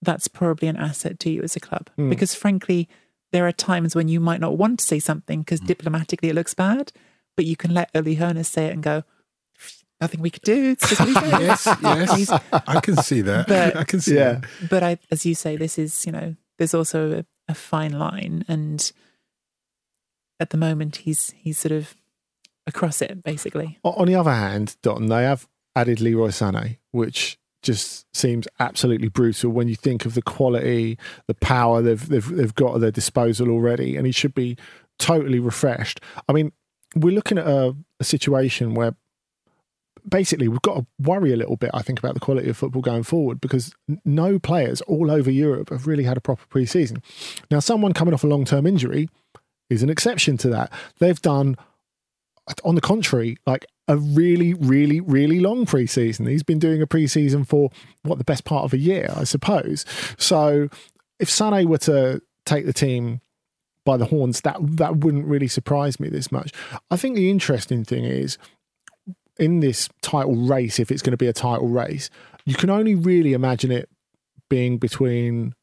[0.00, 2.08] that's probably an asset to you as a club Hmm.
[2.08, 2.88] because frankly,
[3.32, 5.66] there are times when you might not want to say something because Hmm.
[5.66, 6.92] diplomatically it looks bad,
[7.36, 9.04] but you can let Uli Hoeneß say it and go,
[10.00, 10.70] nothing we could do.
[10.72, 12.40] It's just what he said." yes, yes.
[12.52, 13.46] I can see that.
[13.48, 14.40] But- I can see Yeah.
[14.40, 14.44] that.
[14.70, 18.44] but I, as you say, this is you know, there's also a, a fine line,
[18.48, 18.90] and
[20.40, 21.94] at the moment he's he's sort of
[22.66, 23.78] across it basically.
[23.84, 29.50] On the other hand, Dotun, they have added Leroy Sané, which just seems absolutely brutal
[29.52, 33.50] when you think of the quality, the power they've they've they've got at their disposal
[33.50, 34.56] already, and he should be
[34.98, 36.00] totally refreshed.
[36.28, 36.52] I mean,
[36.94, 38.94] we're looking at a, a situation where
[40.08, 42.82] basically we've got to worry a little bit, I think, about the quality of football
[42.82, 43.74] going forward because
[44.04, 47.02] no players all over Europe have really had a proper pre-season.
[47.50, 49.08] Now, someone coming off a long-term injury
[49.70, 50.72] is an exception to that.
[50.98, 51.56] They've done
[52.64, 56.28] on the contrary, like a really, really, really long preseason.
[56.28, 57.70] He's been doing a preseason for
[58.02, 59.84] what the best part of a year, I suppose.
[60.18, 60.68] So
[61.20, 63.20] if Sané were to take the team
[63.84, 66.52] by the horns, that that wouldn't really surprise me this much.
[66.90, 68.38] I think the interesting thing is
[69.38, 72.10] in this title race, if it's going to be a title race,
[72.44, 73.88] you can only really imagine it
[74.48, 75.54] being between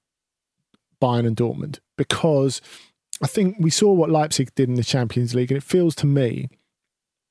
[1.01, 2.61] Bayern and Dortmund because
[3.21, 6.05] I think we saw what Leipzig did in the Champions League, and it feels to
[6.05, 6.49] me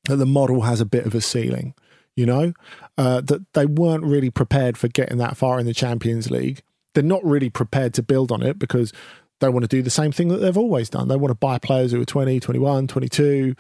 [0.05, 1.75] that the model has a bit of a ceiling.
[2.15, 2.53] You know,
[2.97, 6.63] uh, that they weren't really prepared for getting that far in the Champions League.
[6.93, 8.93] They're not really prepared to build on it because
[9.41, 11.09] they want to do the same thing that they've always done.
[11.09, 13.55] They want to buy players who are 20, 21, 22,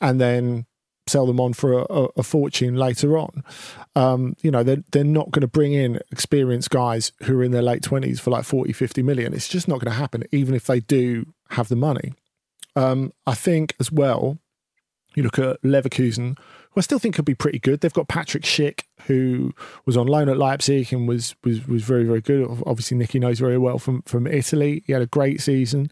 [0.00, 0.66] and then
[1.06, 3.44] sell them on for a, a fortune later on.
[3.94, 7.52] Um, you know, they're, they're not going to bring in experienced guys who are in
[7.52, 9.34] their late 20s for like 40, 50 million.
[9.34, 12.14] It's just not going to happen, even if they do have the money.
[12.74, 14.38] Um, I think as well,
[15.14, 16.38] you look at Leverkusen,
[16.74, 17.80] who I still think could be pretty good.
[17.80, 19.52] They've got Patrick Schick, who
[19.86, 22.48] was on loan at Leipzig and was was was very very good.
[22.66, 24.82] Obviously, Nicky knows very well from from Italy.
[24.86, 25.88] He had a great season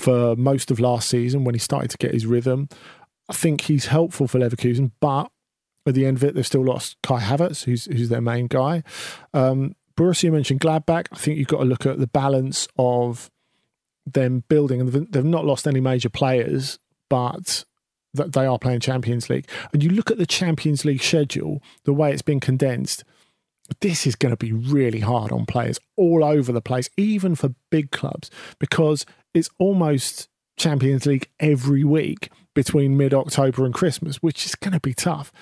[0.00, 2.68] for most of last season when he started to get his rhythm.
[3.28, 5.30] I think he's helpful for Leverkusen, but
[5.86, 8.82] at the end of it, they've still lost Kai Havertz, who's who's their main guy.
[9.34, 11.08] Um, Borussia Mönchengladbach.
[11.12, 13.30] I think you've got to look at the balance of
[14.06, 16.78] them building, and they've not lost any major players,
[17.10, 17.65] but
[18.16, 19.48] that they are playing Champions League.
[19.72, 23.04] And you look at the Champions League schedule, the way it's been condensed,
[23.80, 27.54] this is going to be really hard on players all over the place, even for
[27.70, 34.46] big clubs, because it's almost Champions League every week between mid October and Christmas, which
[34.46, 35.32] is going to be tough.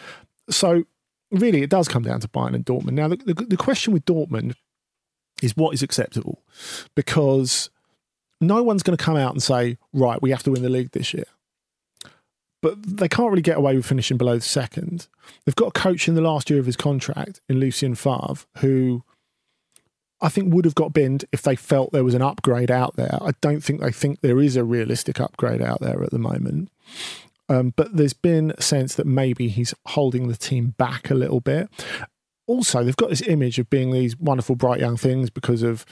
[0.50, 0.84] So,
[1.30, 2.92] really, it does come down to Bayern and Dortmund.
[2.92, 4.54] Now, the, the, the question with Dortmund
[5.42, 6.42] is what is acceptable
[6.94, 7.70] because
[8.40, 10.92] no one's going to come out and say, right, we have to win the league
[10.92, 11.24] this year
[12.64, 15.07] but they can't really get away with finishing below the second.
[15.44, 19.05] They've got a coach in the last year of his contract in Lucien Favre who
[20.22, 23.18] I think would have got binned if they felt there was an upgrade out there.
[23.20, 26.70] I don't think they think there is a realistic upgrade out there at the moment.
[27.50, 31.40] Um, but there's been a sense that maybe he's holding the team back a little
[31.40, 31.68] bit.
[32.46, 35.85] Also, they've got this image of being these wonderful, bright young things because of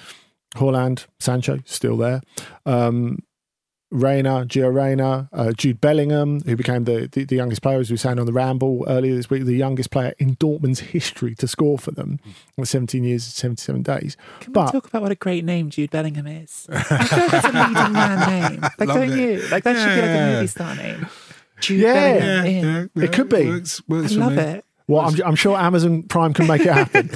[0.54, 2.22] Haaland, Sancho, still there.
[2.64, 3.18] Um,
[3.92, 7.94] Reyna, Gio Reyna, uh, Jude Bellingham, who became the, the, the, youngest player, as we
[7.94, 11.46] were saying on the Ramble earlier this week, the youngest player in Dortmund's history to
[11.46, 12.18] score for them
[12.56, 14.16] in 17 years and 77 days.
[14.40, 16.66] Can but, we talk about what a great name Jude Bellingham is?
[16.72, 18.60] I feel like that's a leading man name.
[18.62, 19.18] Like, Love don't it.
[19.18, 19.48] you?
[19.48, 21.06] Like, that yeah, should be like a movie star name.
[21.60, 22.64] Jude yeah, Bellingham.
[22.64, 23.46] Yeah, yeah, it could be.
[23.46, 24.42] Works, works I love me.
[24.42, 24.64] it.
[24.88, 27.10] Well, I'm, I'm, sure Amazon Prime can make it happen.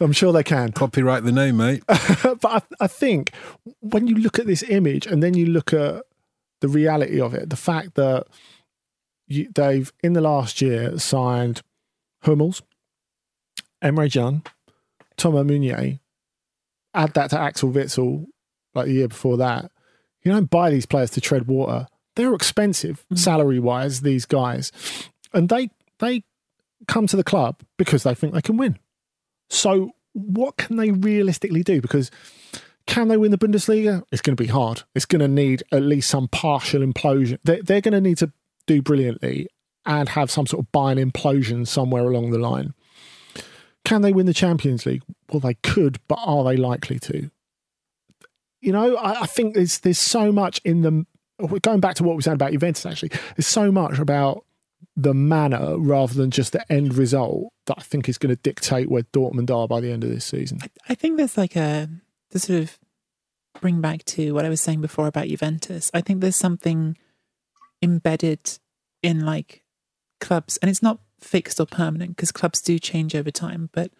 [0.00, 0.72] I'm sure they can.
[0.72, 1.82] Copyright the name, mate.
[1.86, 3.32] but I, I think
[3.80, 6.04] when you look at this image and then you look at
[6.60, 8.26] the reality of it, the fact that
[9.26, 11.62] you, they've in the last year signed
[12.22, 12.62] Hummels,
[13.82, 14.42] Emre Can,
[15.16, 16.00] Thomas Meunier,
[16.94, 18.26] add that to Axel Witsel
[18.74, 19.70] like the year before that.
[20.22, 21.86] You don't buy these players to tread water.
[22.16, 23.16] They're expensive mm-hmm.
[23.16, 24.72] salary wise, these guys.
[25.32, 26.24] And they they
[26.86, 28.78] come to the club because they think they can win.
[29.50, 31.80] So what can they realistically do?
[31.80, 32.10] Because
[32.88, 34.02] can they win the Bundesliga?
[34.10, 34.82] It's going to be hard.
[34.94, 37.38] It's going to need at least some partial implosion.
[37.44, 38.32] They're, they're going to need to
[38.66, 39.48] do brilliantly
[39.84, 42.72] and have some sort of Bayern implosion somewhere along the line.
[43.84, 45.02] Can they win the Champions League?
[45.30, 47.30] Well, they could, but are they likely to?
[48.60, 51.06] You know, I, I think there's there's so much in the
[51.62, 52.84] going back to what we said about Juventus.
[52.84, 54.44] Actually, there's so much about
[54.96, 58.90] the manner rather than just the end result that I think is going to dictate
[58.90, 60.58] where Dortmund are by the end of this season.
[60.62, 61.88] I, I think there's like a
[62.30, 62.78] to sort of
[63.60, 66.96] bring back to what I was saying before about Juventus, I think there's something
[67.82, 68.58] embedded
[69.02, 69.62] in like
[70.20, 73.90] clubs, and it's not fixed or permanent because clubs do change over time, but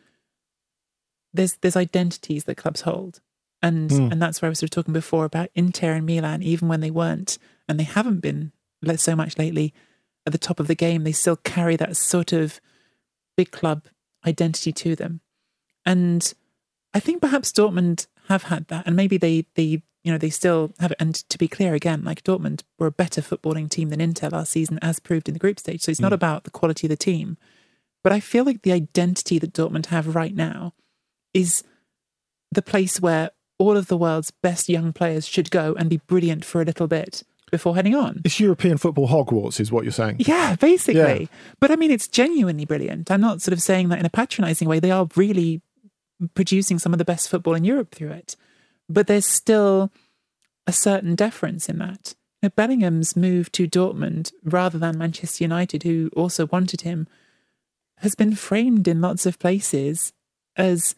[1.32, 3.20] there's there's identities that clubs hold.
[3.60, 4.12] And mm.
[4.12, 6.80] and that's where I was sort of talking before about Inter and Milan, even when
[6.80, 7.38] they weren't
[7.68, 8.52] and they haven't been
[8.96, 9.74] so much lately
[10.26, 12.60] at the top of the game, they still carry that sort of
[13.36, 13.86] big club
[14.26, 15.20] identity to them.
[15.84, 16.32] And
[16.94, 20.72] I think perhaps Dortmund have had that, and maybe they they you know they still
[20.78, 20.96] have it.
[21.00, 24.52] And to be clear again, like Dortmund were a better footballing team than Inter last
[24.52, 25.82] season, as proved in the group stage.
[25.82, 26.16] So it's not mm.
[26.16, 27.36] about the quality of the team,
[28.02, 30.74] but I feel like the identity that Dortmund have right now
[31.34, 31.62] is
[32.50, 36.44] the place where all of the world's best young players should go and be brilliant
[36.44, 38.22] for a little bit before heading on.
[38.24, 40.16] It's European football Hogwarts, is what you're saying.
[40.20, 41.22] Yeah, basically.
[41.22, 41.26] Yeah.
[41.60, 43.10] But I mean, it's genuinely brilliant.
[43.10, 44.80] I'm not sort of saying that in a patronizing way.
[44.80, 45.60] They are really
[46.34, 48.36] producing some of the best football in Europe through it.
[48.88, 49.90] But there's still
[50.66, 52.14] a certain deference in that.
[52.42, 57.06] Now, Bellingham's move to Dortmund rather than Manchester United, who also wanted him,
[57.98, 60.12] has been framed in lots of places
[60.56, 60.94] as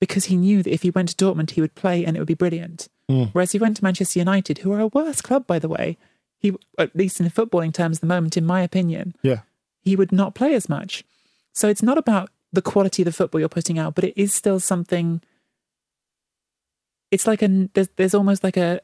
[0.00, 2.28] because he knew that if he went to Dortmund, he would play and it would
[2.28, 2.88] be brilliant.
[3.10, 3.30] Mm.
[3.32, 5.96] Whereas he went to Manchester United, who are a worse club, by the way.
[6.38, 9.40] He, at least in footballing terms, at the moment, in my opinion, Yeah.
[9.80, 11.02] he would not play as much.
[11.52, 14.34] So it's not about the quality of the football you're putting out, but it is
[14.34, 15.20] still something.
[17.10, 18.80] It's like a there's there's almost like a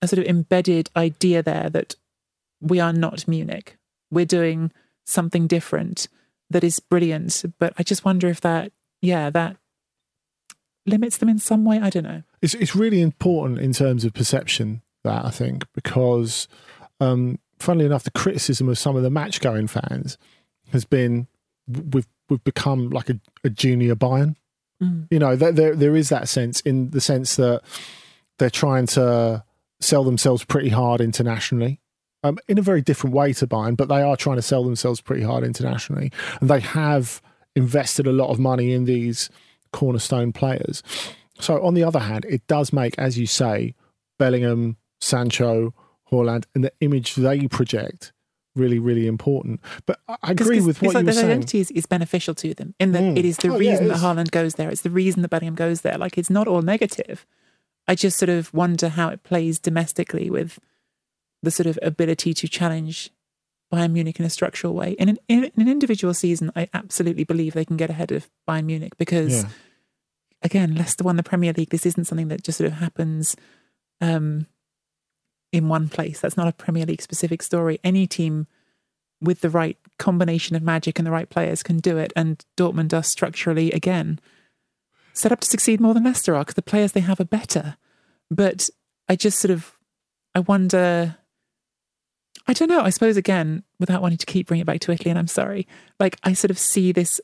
[0.00, 1.94] a sort of embedded idea there that
[2.60, 3.76] we are not Munich.
[4.10, 4.72] We're doing
[5.04, 6.08] something different
[6.50, 7.44] that is brilliant.
[7.58, 9.56] But I just wonder if that yeah that
[10.86, 11.80] limits them in some way.
[11.80, 12.22] I don't know.
[12.40, 16.48] It's it's really important in terms of perception that I think because,
[17.00, 20.18] um, funnily enough, the criticism of some of the match going fans
[20.70, 21.26] has been
[21.68, 24.36] we've we've become like a, a junior Bayern.
[24.82, 25.08] Mm.
[25.10, 27.62] You know, there, there there is that sense in the sense that
[28.38, 29.44] they're trying to
[29.80, 31.80] sell themselves pretty hard internationally.
[32.24, 35.00] Um, in a very different way to Bayern, but they are trying to sell themselves
[35.00, 37.20] pretty hard internationally, and they have
[37.56, 39.28] invested a lot of money in these
[39.72, 40.84] cornerstone players.
[41.40, 43.74] So, on the other hand, it does make, as you say,
[44.20, 45.74] Bellingham, Sancho,
[46.12, 48.12] Haaland, and the image they project
[48.54, 49.60] really, really important.
[49.86, 51.30] But I 'Cause- agree 'cause with what like you were their saying.
[51.30, 53.16] identity is, is beneficial to them in that Mm.
[53.18, 54.02] it is the Oh, reason it that is.
[54.02, 54.68] Haaland goes there.
[54.70, 55.96] It's the reason that Bellingham goes there.
[55.98, 57.26] Like it's not all negative.
[57.88, 60.58] I just sort of wonder how it plays domestically with
[61.42, 63.10] the sort of ability to challenge
[63.72, 64.92] Bayern Munich in a structural way.
[64.98, 68.66] In an, in an individual season, I absolutely believe they can get ahead of Bayern
[68.66, 69.48] Munich because, Yeah.
[70.42, 71.70] again, Leicester won the Premier League.
[71.70, 73.34] This isn't something that just sort of happens
[74.02, 74.46] um,
[75.52, 76.18] in one place.
[76.20, 77.78] That's not a Premier League specific story.
[77.84, 78.46] Any team
[79.20, 82.12] with the right combination of magic and the right players can do it.
[82.16, 84.18] And Dortmund are structurally, again,
[85.12, 87.76] set up to succeed more than Leicester are because the players they have are better.
[88.30, 88.68] But
[89.08, 89.78] I just sort of,
[90.34, 91.16] I wonder,
[92.46, 95.10] I don't know, I suppose again, without wanting to keep bringing it back to Italy,
[95.10, 95.68] and I'm sorry,
[96.00, 97.20] like I sort of see this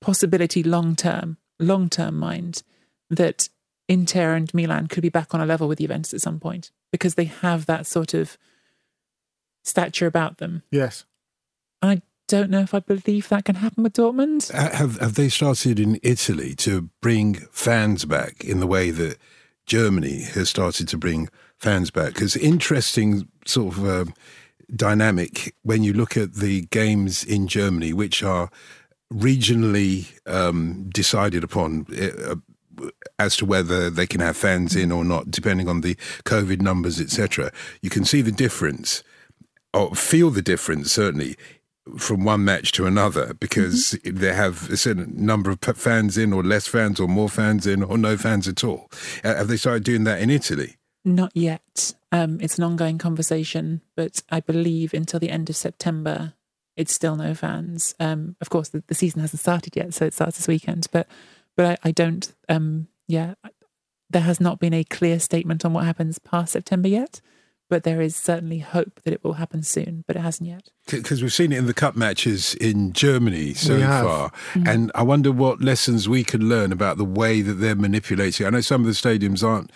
[0.00, 2.62] possibility long term, long term mind
[3.10, 3.48] that
[3.88, 7.14] Inter and Milan could be back on a level with Juventus at some point because
[7.14, 8.38] they have that sort of
[9.62, 10.62] stature about them.
[10.70, 11.04] Yes.
[11.82, 14.50] I don't know if I believe that can happen with Dortmund.
[14.52, 19.18] Have have they started in Italy to bring fans back in the way that
[19.66, 21.28] Germany has started to bring
[21.58, 22.14] fans back?
[22.14, 24.04] Because interesting sort of uh,
[24.74, 28.50] dynamic when you look at the games in Germany, which are
[29.12, 31.86] regionally um, decided upon.
[31.92, 32.36] Uh,
[33.18, 35.94] as to whether they can have fans in or not, depending on the
[36.24, 37.52] COVID numbers, etc.,
[37.82, 39.02] you can see the difference,
[39.72, 41.36] or feel the difference certainly
[41.98, 46.42] from one match to another because they have a certain number of fans in, or
[46.42, 48.90] less fans, or more fans in, or no fans at all.
[49.22, 50.76] Uh, have they started doing that in Italy?
[51.04, 51.94] Not yet.
[52.12, 56.32] Um, it's an ongoing conversation, but I believe until the end of September,
[56.76, 57.94] it's still no fans.
[58.00, 60.86] Um, of course, the, the season hasn't started yet, so it starts this weekend.
[60.90, 61.06] But
[61.56, 62.32] but I, I don't.
[62.48, 63.34] Um, yeah,
[64.10, 67.20] there has not been a clear statement on what happens past September yet.
[67.70, 70.68] But there is certainly hope that it will happen soon, but it hasn't yet.
[70.90, 74.04] Because we've seen it in the cup matches in Germany so We have.
[74.04, 74.32] far.
[74.66, 78.46] And I wonder what lessons we can learn about the way that they're manipulating.
[78.46, 79.70] I know some of the stadiums aren't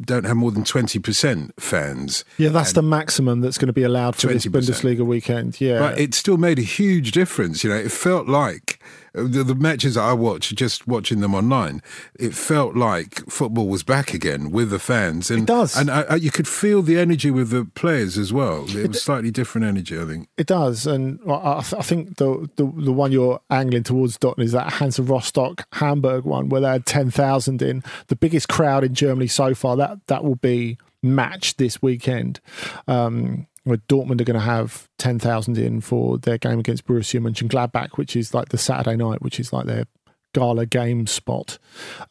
[0.00, 2.24] don't have more than 20% fans.
[2.38, 4.50] Yeah, that's the maximum that's going to be allowed for this 20%.
[4.50, 5.60] Bundesliga weekend.
[5.60, 5.78] Yeah.
[5.80, 7.62] But it still made a huge difference.
[7.62, 8.80] You know, it felt like
[9.14, 11.82] the, the matches I watched, just watching them online,
[12.18, 15.30] it felt like football was back again with the fans.
[15.30, 15.76] And, It does.
[15.76, 18.66] And I, I, you could feel the energy with the players as well.
[18.68, 20.28] It was slightly different energy, I think.
[20.36, 24.18] It does, and I, I th- I think the, the the one you're angling towards,
[24.18, 28.48] Dotun, is that Hansa Rostock Hamburg one where they had ten thousand in, the biggest
[28.48, 29.76] crowd in Germany so far.
[29.76, 32.40] That that will be matched this weekend.
[32.88, 37.20] Um, where Dortmund are going to have ten thousand in for their game against Borussia
[37.20, 39.84] Mönchengladbach, which is like the Saturday night, which is like their
[40.32, 41.58] gala game spot.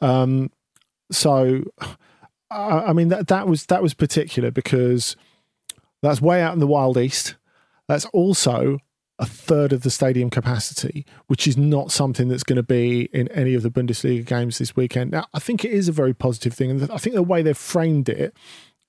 [0.00, 0.50] Um,
[1.10, 1.62] so,
[2.50, 5.16] I, I mean that that was that was particular because
[6.02, 7.36] that's way out in the wild east.
[7.88, 8.78] That's also
[9.18, 13.28] a third of the stadium capacity, which is not something that's going to be in
[13.28, 15.12] any of the Bundesliga games this weekend.
[15.12, 17.56] Now, I think it is a very positive thing, and I think the way they've
[17.56, 18.34] framed it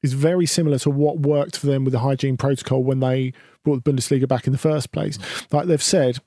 [0.05, 3.33] is very similar to what worked for them with the hygiene protocol when they
[3.63, 5.17] brought the Bundesliga back in the first place.
[5.51, 6.19] Like they've said,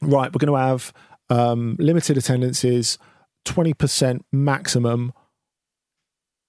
[0.00, 0.92] right, we're going to have
[1.28, 2.98] um, limited attendances,
[3.44, 5.12] twenty percent maximum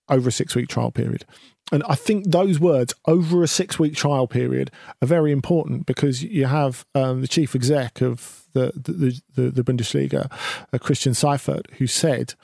[0.08, 1.26] over a six week trial period.
[1.72, 4.70] And I think those words over a six week trial period
[5.02, 9.64] are very important because you have um, the chief exec of the the, the, the
[9.64, 10.32] Bundesliga,
[10.72, 12.36] uh, Christian Seifert, who said,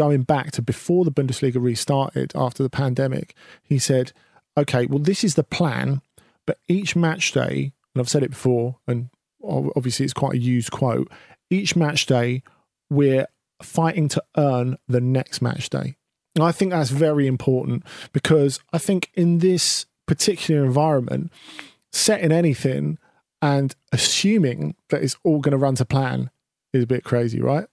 [0.00, 4.12] going back to before the Bundesliga restarted after the pandemic, he said,
[4.56, 6.00] okay, well, this is the plan,
[6.46, 9.10] but each match day, and I've said it before, and
[9.44, 11.12] obviously it's quite a used quote,
[11.50, 12.42] each match day,
[12.88, 13.26] we're
[13.62, 15.96] fighting to earn the next match day.
[16.34, 17.84] And I think that's very important
[18.14, 21.30] because I think in this particular environment,
[21.92, 22.96] setting anything
[23.42, 26.30] and assuming that it's all going to run to plan
[26.72, 27.66] is a bit crazy, right?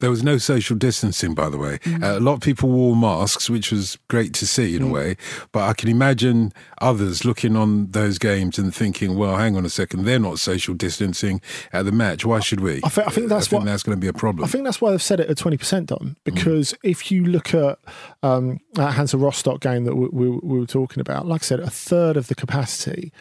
[0.00, 1.78] There was no social distancing, by the way.
[1.84, 2.02] Mm.
[2.02, 5.16] Uh, a lot of people wore masks, which was great to see in a way.
[5.52, 9.70] But I can imagine others looking on those games and thinking, "Well, hang on a
[9.70, 11.40] second, they're not social distancing
[11.72, 12.24] at the match.
[12.24, 14.44] Why should we?" I thi- I think that's what- that's going to be a problem.
[14.44, 16.16] I think that's why they've said it at twenty percent, Don.
[16.24, 17.78] Because if you look at
[18.22, 21.60] um, that Hansa Rostock game that we, we, we were talking about, like I said,
[21.60, 23.12] a third of the capacity,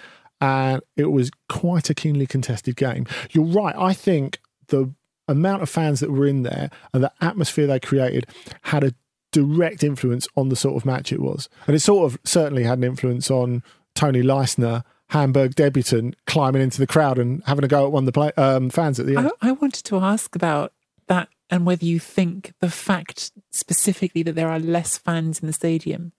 [0.41, 3.05] and it was quite a keenly contested game.
[3.32, 3.75] You're right.
[3.77, 4.93] I think the
[5.30, 8.25] amount of fans that were in there and the atmosphere they created
[8.63, 8.93] had a
[9.32, 12.80] direct influence on the sort of match it was, and it sort of certainly had
[12.80, 13.63] an influence on
[13.95, 14.84] Toni Leistner.
[15.11, 18.32] Hamburg debutant climbing into the crowd and having a go at one of the play,
[18.38, 19.32] um, fans at the end.
[19.41, 20.71] I, I wanted to ask about
[21.07, 25.53] that and whether you think the fact specifically that there are less fans in the
[25.53, 26.11] stadium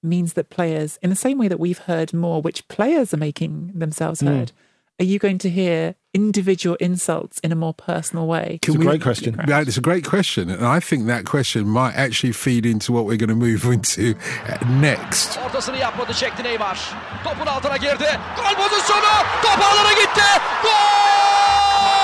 [0.00, 3.72] means that players, in the same way that we've heard more which players are making
[3.74, 4.52] themselves Mm.
[4.98, 8.58] Heard, are you going to hear individual insults in a more personal way?
[8.62, 8.84] Can it's a we-
[9.48, 10.50] Yeah, it's a great question.
[10.50, 14.14] And I think that question might actually feed into what we're going to move into
[14.48, 15.38] uh, next.
[15.46, 16.94] Ortasını yapmadı çekti Neymar.
[17.24, 18.08] Topun altına girdi.
[18.36, 19.24] Gol pozisyonu.
[19.42, 20.22] Top ağlara gitti.
[20.62, 21.95] Gol!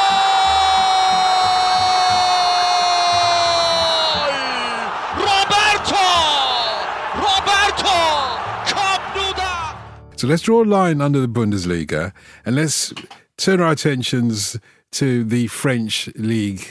[10.22, 12.12] So let's draw a line under the Bundesliga
[12.46, 12.94] and let's
[13.36, 14.56] turn our attentions
[14.92, 16.64] to the French Ligue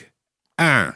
[0.57, 0.93] 1.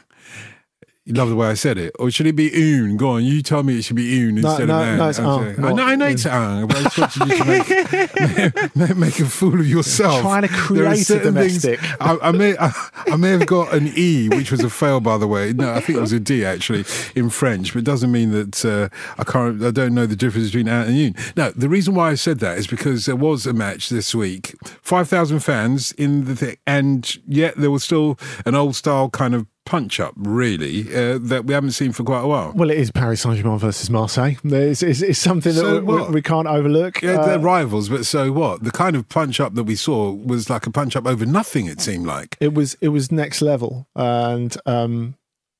[1.08, 1.94] You love the way I said it.
[2.00, 2.96] Or should it be une?
[2.96, 4.98] Go on, you tell me it should be une No, instead no, of un.
[4.98, 7.38] no, it's I'm un, I know, I know it's un, but I just wanted you
[7.38, 10.20] to make, make, make a fool of yourself.
[10.22, 11.80] Trying to create a certain things- domestic.
[12.00, 12.72] I, I may I,
[13.06, 15.52] I may have got an E, which was a fail, by the way.
[15.52, 16.84] No, I think it was a D actually
[17.14, 19.62] in French, but it doesn't mean that uh, I can't.
[19.62, 21.14] I don't know the difference between un and une.
[21.36, 24.56] Now, the reason why I said that is because there was a match this week,
[24.82, 29.32] five thousand fans in the thing, and yet there was still an old style kind
[29.36, 32.52] of punch up, really, uh, that we haven't seen for quite a while.
[32.54, 34.36] Well, it is Paris Saint Germain versus Marseille.
[34.42, 37.02] It's, it's, it's something that So we, we, we can't overlook.
[37.02, 38.64] Yeah, Uh, they're rivals, but so what?
[38.64, 41.66] The kind of punch up that we saw was like a punch up over nothing.
[41.66, 42.36] It seemed like.
[42.40, 45.16] it was it was next level, and um,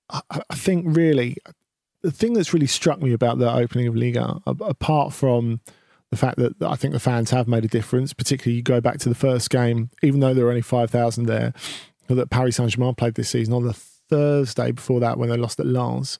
[0.09, 1.36] I, I think really
[2.02, 5.61] the thing that's really struck me about the opening of Liga, apart from
[6.12, 8.98] the fact that I think the fans have made a difference, particularly you go back
[8.98, 11.52] to the first game, even though there were only five thousand there,
[12.07, 13.76] that Paris Saint Germain played this season on the
[14.09, 16.18] Thursday before that when they lost at Lens.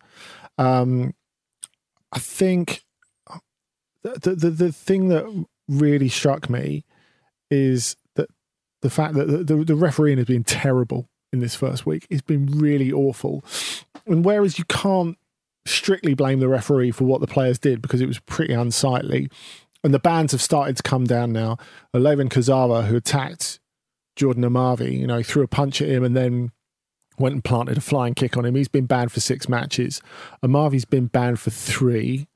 [0.59, 1.15] Um,
[2.13, 2.85] I think
[4.03, 6.85] the, the the thing that really struck me
[7.51, 8.29] is that
[8.83, 12.07] the fact that the, the, the refereeing has been terrible in this first week.
[12.11, 13.45] It's been really awful.
[14.07, 15.19] And whereas you can't
[15.65, 19.29] strictly blame the referee for what the players did because it was pretty unsightly,
[19.83, 21.59] and the bans have started to come down now.
[21.95, 23.61] Layvin Kurzawa, who attacked
[24.15, 26.53] Jordan Amavi, you know, threw a punch at him and then
[27.19, 28.55] went and planted a flying kick on him.
[28.55, 30.01] He's been banned for six matches.
[30.43, 32.29] Amavi's been banned for three.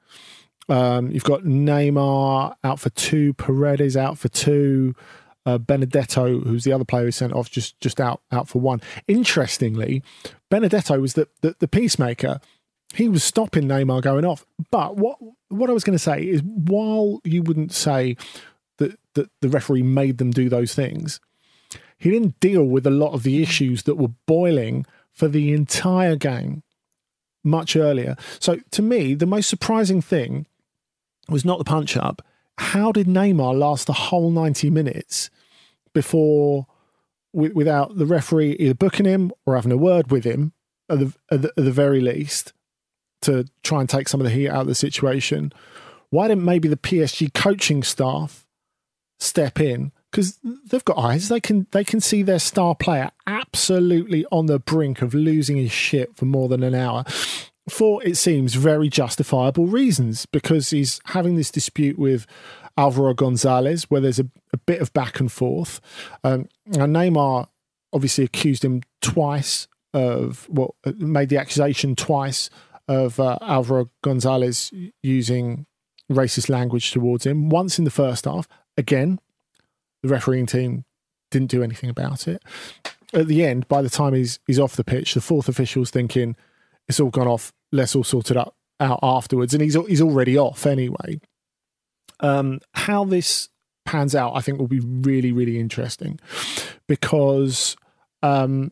[0.68, 4.94] Um, you've got Neymar out for two, Paredes out for two,
[5.44, 8.80] uh, Benedetto, who's the other player who sent off, just just out out for one.
[9.08, 10.02] Interestingly,
[10.48, 12.40] Benedetto was the, the, the peacemaker.
[12.94, 14.44] He was stopping Neymar going off.
[14.70, 15.18] But what
[15.48, 18.16] what I was going to say is, while you wouldn't say
[18.78, 21.20] that that the referee made them do those things,
[22.00, 26.16] he didn't deal with a lot of the issues that were boiling for the entire
[26.16, 26.62] game
[27.44, 28.16] much earlier.
[28.38, 30.46] So to me, the most surprising thing
[31.28, 32.22] was not the punch up.
[32.56, 35.28] How did Neymar last the whole 90 minutes
[35.92, 36.66] before,
[37.34, 40.54] without the referee either booking him or having a word with him
[40.88, 42.54] at the, at the, at the very least
[43.22, 45.52] to try and take some of the heat out of the situation?
[46.08, 48.46] Why didn't maybe the PSG coaching staff
[49.18, 49.92] step in?
[50.10, 51.28] Because they've got eyes.
[51.28, 55.70] They can they can see their star player absolutely on the brink of losing his
[55.70, 57.04] shit for more than an hour
[57.70, 62.26] for it seems very justifiable reasons because he's having this dispute with
[62.76, 65.80] Alvaro Gonzalez where there's a, a bit of back and forth.
[66.24, 67.48] Um, and Neymar
[67.92, 72.50] obviously accused him twice of what well, made the accusation twice
[72.88, 75.66] of uh, Alvaro Gonzalez using
[76.10, 77.48] racist language towards him.
[77.48, 79.20] Once in the first half, again,
[80.02, 80.84] the refereeing team
[81.30, 82.42] didn't do anything about it.
[83.12, 86.36] At the end, by the time he's he's off the pitch, the fourth official's thinking
[86.88, 87.52] it's all gone off.
[87.72, 91.20] Let's all sort it up out afterwards, and he's he's already off anyway.
[92.20, 93.48] Um, how this
[93.84, 96.20] pans out, I think, will be really really interesting
[96.86, 97.76] because
[98.22, 98.70] um,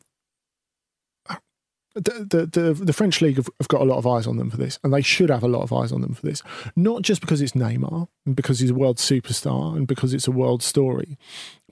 [2.01, 4.57] the, the, the, French league have, have got a lot of eyes on them for
[4.57, 6.43] this, and they should have a lot of eyes on them for this.
[6.77, 10.33] Not just because it's Neymar and because he's a world superstar and because it's a
[10.33, 11.19] world story,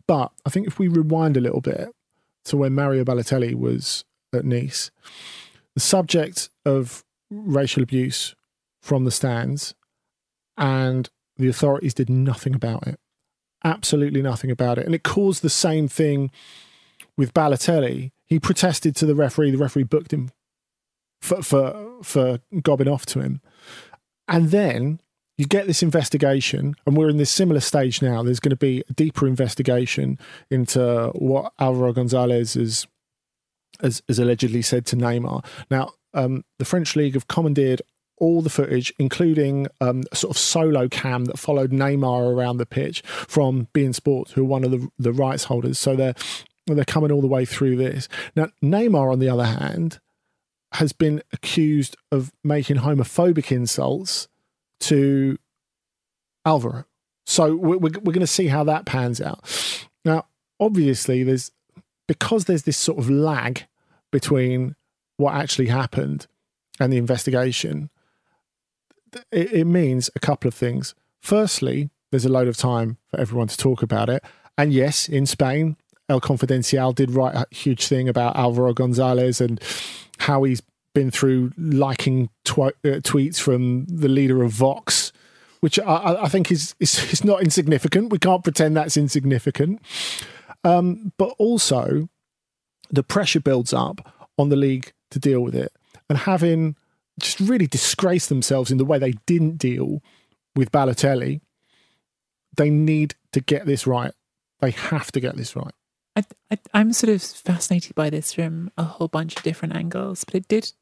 [0.06, 1.88] but I think if we rewind a little bit
[2.44, 4.90] to when Mario Balotelli was at Nice,
[5.74, 8.34] the subject of racial abuse
[8.80, 9.74] from the stands,
[10.56, 12.98] and the authorities did nothing about it.
[13.64, 14.86] Absolutely nothing about it.
[14.86, 16.30] And it caused the same thing
[17.16, 18.12] with Balotelli.
[18.26, 19.52] He protested to the referee.
[19.52, 20.30] The referee booked him
[21.20, 23.40] for for for gobbing off to him.
[24.28, 25.00] And then
[25.38, 28.22] you get this investigation, and we're in this similar stage now.
[28.22, 30.18] There's going to be a deeper investigation
[30.50, 32.86] into what Alvaro Gonzalez has,
[33.80, 35.44] has, allegedly said to Neymar.
[35.70, 37.82] Now, um, the French league have commandeered
[38.16, 42.64] all the footage, including um, a sort of solo cam that followed Neymar around the
[42.64, 45.78] pitch from beIN Sports, who are one of the, the rights holders.
[45.78, 46.14] So they're
[46.66, 48.08] they're coming all the way through this.
[48.34, 50.00] Now, Neymar, on the other hand,
[50.72, 54.28] has been accused of making homophobic insults
[54.80, 55.38] to
[56.44, 56.84] Alvaro.
[57.24, 59.48] So we're, we're going to see how that pans out.
[60.04, 60.26] Now,
[60.60, 61.50] obviously, there's
[62.06, 63.66] because there's this sort of lag
[64.12, 64.76] between
[65.16, 66.26] what actually happened
[66.78, 67.90] and the investigation.
[69.32, 70.94] It, it means a couple of things.
[71.20, 74.22] Firstly, there's a load of time for everyone to talk about it.
[74.56, 75.76] And yes, in Spain,
[76.08, 79.60] El Confidencial did write a huge thing about Alvaro Gonzalez and
[80.18, 80.62] how he's
[80.94, 82.70] been through liking uh,
[83.02, 85.12] tweets from the leader of Vox,
[85.60, 88.10] which I, I think is, is, is not insignificant.
[88.10, 89.82] We can't pretend that's insignificant.
[90.64, 92.08] Um, but also,
[92.90, 95.72] the pressure builds up on the league to deal with it,
[96.08, 96.76] and having
[97.20, 100.02] just really disgraced themselves in the way they didn't deal
[100.54, 101.40] with Balotelli,
[102.56, 104.12] they need to get this right.
[104.60, 105.74] They have to get this right.
[106.16, 110.24] I, I, I'm sort of fascinated by this from a whole bunch of different angles,
[110.24, 110.72] but it did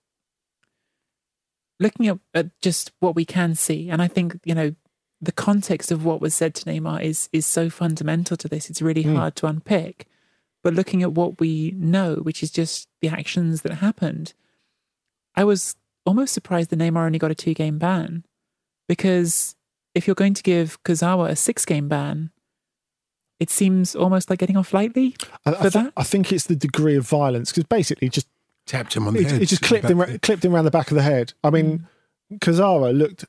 [1.80, 4.74] looking at, at just what we can see, and I think you know
[5.20, 8.70] the context of what was said to Neymar is is so fundamental to this.
[8.70, 9.16] It's really Mm.
[9.16, 10.06] hard to unpick.
[10.62, 14.32] But looking at what we know, which is just the actions that happened,
[15.34, 15.76] I was
[16.06, 18.24] almost surprised that Neymar only got a two game ban.
[18.88, 19.56] Because
[19.94, 22.30] if you're going to give Kurzawa a six game ban,
[23.40, 25.14] it seems almost like getting off lightly
[25.44, 25.92] I, for I, thi- that.
[25.96, 28.26] I think it's the degree of violence because basically just
[28.66, 29.42] Tapped him on the it, head.
[29.42, 31.34] it just clipped him, ra- clipped him around the back of the head.
[31.44, 31.86] I mean,
[32.36, 33.26] Kurzawa looked,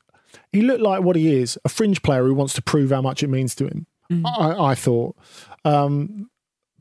[0.54, 3.22] he looked like what he is, a fringe player who wants to prove how much
[3.22, 3.86] it means to him.
[4.26, 5.18] I, I thought.
[5.66, 6.30] Um,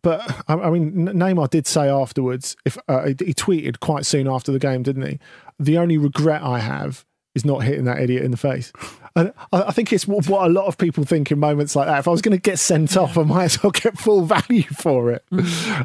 [0.02, 4.06] but I, I mean, N- Neymar did say afterwards, if uh, he he tweeted quite
[4.06, 5.18] soon after the game, didn't he?
[5.58, 7.04] The only regret I have
[7.34, 8.72] is not hitting that idiot in the face.
[9.16, 11.86] And I, I think it's what, what a lot of people think in moments like
[11.86, 11.98] that.
[11.98, 14.62] If I was going to get sent off, I might as well get full value
[14.64, 15.24] for it.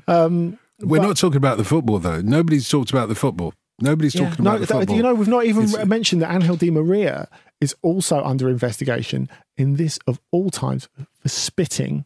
[0.07, 2.21] Um, We're but- not talking about the football, though.
[2.21, 3.53] Nobody's talked about the football.
[3.81, 4.29] Nobody's Yeah.
[4.29, 4.95] talking No, about the football.
[4.95, 7.27] you know, we've not even It's- mentioned that Angel Di Maria
[7.61, 10.87] is also under investigation in this of all times
[11.21, 12.05] for spitting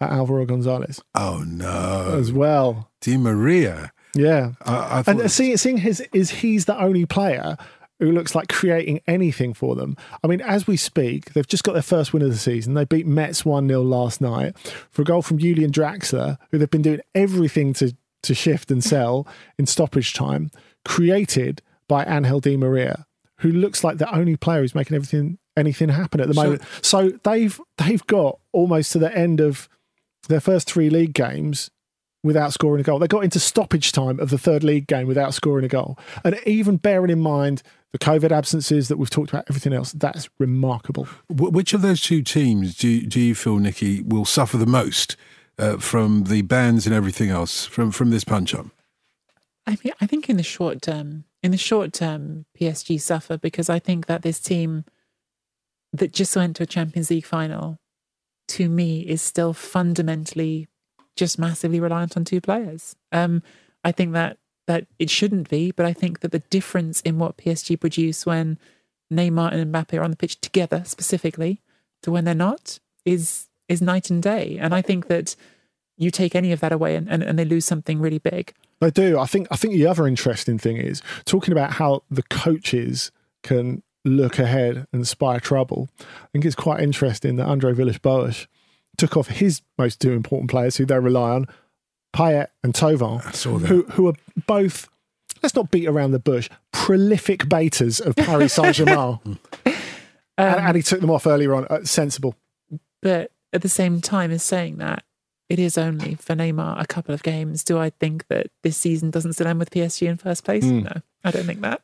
[0.00, 2.90] at Alvaro Gonzalez oh no, as well.
[3.00, 3.92] Di Maria.
[4.14, 7.56] Yeah, I, I and seeing seeing his is he's the only player
[7.98, 9.96] who looks like creating anything for them.
[10.22, 12.74] I mean, as we speak, they've just got their first win of the season.
[12.74, 14.56] They beat Metz 1 0 last night
[14.90, 18.84] for a goal from Julian Draxler, who they've been doing everything to, to shift and
[18.84, 19.26] sell
[19.58, 20.50] in stoppage time,
[20.84, 23.06] created by Angel Di Maria,
[23.40, 26.62] who looks like the only player who's making everything anything happen at the So- moment.
[26.82, 29.68] So they've they've got almost to the end of
[30.28, 31.70] their first three league games
[32.26, 32.98] without scoring a goal.
[32.98, 35.98] They got into stoppage time of the third league game without scoring a goal.
[36.24, 37.62] And even bearing in mind
[37.92, 41.08] the COVID absences that we've talked about, everything else, that's remarkable.
[41.28, 45.16] Which of those two teams do you, do you feel, Nicky, will suffer the most
[45.58, 48.66] uh, from the bans and everything else from from this punch up?
[49.66, 53.68] I mean, I think in the short term, in the short term, PSG suffer because
[53.68, 54.84] I think that this team
[55.92, 57.78] that just went to a Champions League final,
[58.48, 60.68] to me, is still fundamentally
[61.16, 62.94] just massively reliant on two players.
[63.12, 63.42] Um,
[63.82, 67.36] I think that that it shouldn't be, but I think that the difference in what
[67.36, 68.58] PSG produce when
[69.12, 71.60] Neymar and Mbappe are on the pitch together, specifically,
[72.02, 74.58] to when they're not, is is night and day.
[74.60, 75.36] And I think that
[75.96, 78.52] you take any of that away and, and, and they lose something really big.
[78.80, 79.18] They do.
[79.18, 83.10] I think I think the other interesting thing is talking about how the coaches
[83.42, 85.88] can look ahead and spy trouble.
[86.00, 88.46] I think it's quite interesting that Andre Villas-Boas
[88.96, 91.46] took off his most two important players who they rely on,
[92.14, 93.20] Payet and Thauvin,
[93.66, 94.14] who who are
[94.46, 94.88] both
[95.42, 99.18] let's not beat around the bush, prolific baiters of Paris Saint-Germain.
[99.64, 99.76] and,
[100.38, 101.66] and he took them off earlier on.
[101.66, 102.34] Uh, sensible.
[103.02, 105.04] But at the same time as saying that,
[105.48, 107.62] it is only for Neymar a couple of games.
[107.62, 110.64] Do I think that this season doesn't still end with PSG in first place?
[110.64, 110.84] Mm.
[110.84, 111.82] No, I don't think that.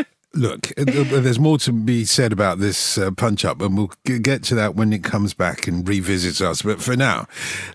[0.34, 4.54] Look, there's more to be said about this uh, punch up, and we'll get to
[4.56, 6.62] that when it comes back and revisits us.
[6.62, 7.28] But for now,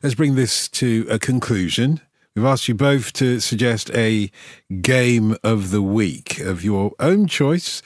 [0.04, 2.02] let's bring this to a conclusion.
[2.36, 4.30] We've asked you both to suggest a
[4.82, 7.82] game of the week of your own choice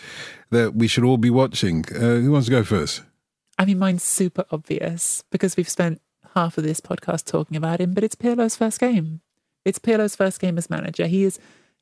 [0.49, 1.85] that we should all be watching.
[1.93, 3.03] Uh, who wants to go first?
[3.57, 6.01] I mean, mine's super obvious because we've spent
[6.33, 9.21] half of this podcast talking about him, but it's Pirlo's first game.
[9.65, 11.07] It's Pirlo's first game as manager.
[11.07, 11.39] He is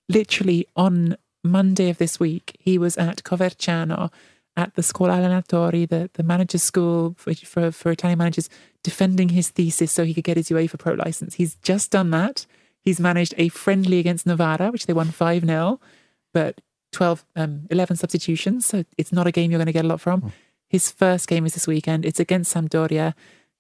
[0.10, 2.56] literally on Monday of this week.
[2.60, 4.12] He was at Coverciano
[4.58, 8.50] at the Scuola Allenatori, the, the manager's school for, for, for Italian managers,
[8.84, 11.36] defending his thesis so he could get his UEFA Pro license.
[11.36, 12.46] He's just done that.
[12.82, 15.80] He's managed a friendly against Novara, which they won 5 0,
[16.34, 16.62] but
[16.92, 18.66] 12, um, 11 substitutions.
[18.66, 20.34] So it's not a game you're going to get a lot from.
[20.68, 22.06] His first game is this weekend.
[22.06, 23.14] It's against Sampdoria,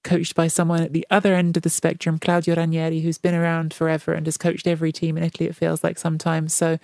[0.03, 3.73] coached by someone at the other end of the spectrum, Claudio Ranieri, who's been around
[3.73, 6.53] forever and has coached every team in Italy, it feels like sometimes.
[6.53, 6.79] So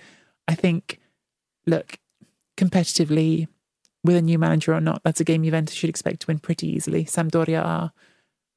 [0.48, 0.98] I think,
[1.66, 1.98] look,
[2.56, 3.46] competitively,
[4.02, 6.66] with a new manager or not, that's a game Juventus should expect to win pretty
[6.66, 7.04] easily.
[7.04, 7.92] Sampdoria are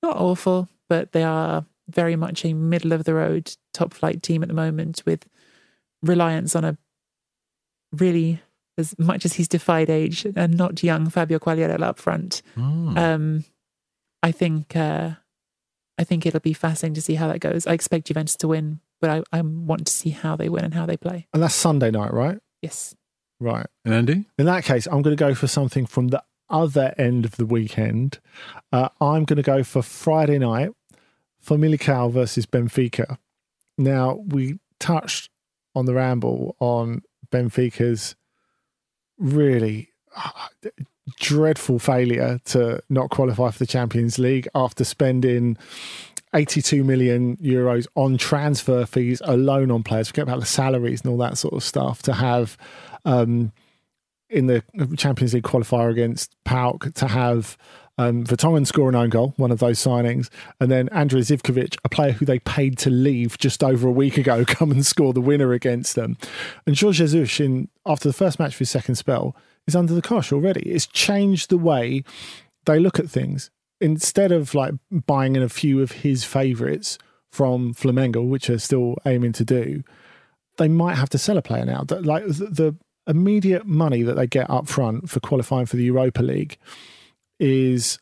[0.01, 4.41] not awful, but they are very much a middle of the road top flight team
[4.41, 5.27] at the moment with
[6.01, 6.77] reliance on a
[7.91, 8.41] really
[8.77, 12.41] as much as he's defied age and not young Fabio Quagliarella up front.
[12.55, 12.97] Hmm.
[12.97, 13.45] Um,
[14.23, 15.11] I think uh,
[15.97, 17.67] I think it'll be fascinating to see how that goes.
[17.67, 20.73] I expect Juventus to win, but I, I want to see how they win and
[20.73, 21.27] how they play.
[21.33, 22.37] And that's Sunday night, right?
[22.61, 22.95] Yes.
[23.39, 23.65] Right.
[23.83, 24.25] And Andy?
[24.37, 27.45] In that case, I'm going to go for something from the other end of the
[27.45, 28.19] weekend.
[28.71, 30.69] Uh, I'm going to go for Friday night,
[31.45, 33.17] Famalicão versus Benfica.
[33.77, 35.31] Now, we touched
[35.73, 38.15] on the ramble on Benfica's
[39.17, 40.47] really uh,
[41.19, 45.57] dreadful failure to not qualify for the Champions League after spending
[46.33, 50.07] 82 million euros on transfer fees alone on players.
[50.07, 52.57] Forget about the salaries and all that sort of stuff to have
[53.05, 53.51] um,
[54.29, 54.63] in the
[54.97, 57.57] Champions League qualifier against PAOK, to have
[57.97, 60.29] um, Vertonghen score an own goal, one of those signings,
[60.59, 64.17] and then Andrija Zivkovic, a player who they paid to leave just over a week
[64.17, 66.17] ago, come and score the winner against them.
[66.65, 69.35] And Jorge Jesus, in after the first match of his second spell,
[69.67, 70.61] is under the cosh already.
[70.61, 72.03] It's changed the way
[72.65, 73.51] they look at things.
[73.81, 74.73] Instead of like
[75.07, 76.97] buying in a few of his favourites
[77.31, 79.83] from Flamengo, which are still aiming to do,
[80.57, 81.83] they might have to sell a player now.
[81.89, 82.75] Like the
[83.07, 86.57] immediate money that they get up front for qualifying for the Europa League
[87.39, 87.97] is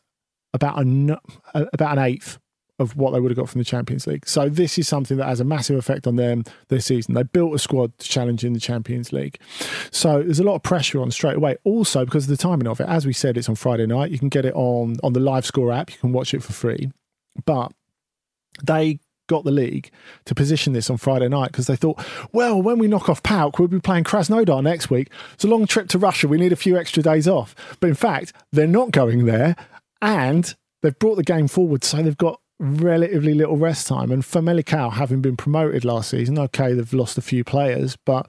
[0.52, 1.16] about an
[1.54, 2.38] about an eighth
[2.80, 4.26] of what they would have got from the Champions League.
[4.26, 7.14] So this is something that has a massive effect on them this season.
[7.14, 9.38] They built a squad to challenge in the Champions League.
[9.90, 11.56] So there's a lot of pressure on straight away.
[11.62, 14.10] Also because of the timing of it, as we said, it's on Friday night.
[14.10, 15.90] You can get it on on the Live Score app.
[15.90, 16.90] You can watch it for free.
[17.44, 17.72] But
[18.64, 19.90] they got the league
[20.24, 22.02] to position this on Friday night because they thought,
[22.32, 25.08] well, when we knock off PAOK, we'll be playing Krasnodar next week.
[25.34, 26.26] It's a long trip to Russia.
[26.26, 27.54] We need a few extra days off.
[27.78, 29.54] But in fact, they're not going there
[30.02, 30.52] and
[30.82, 34.12] they've brought the game forward so they've got relatively little rest time.
[34.12, 38.26] And Famalicão, having been promoted last season, okay, they've lost a few players, but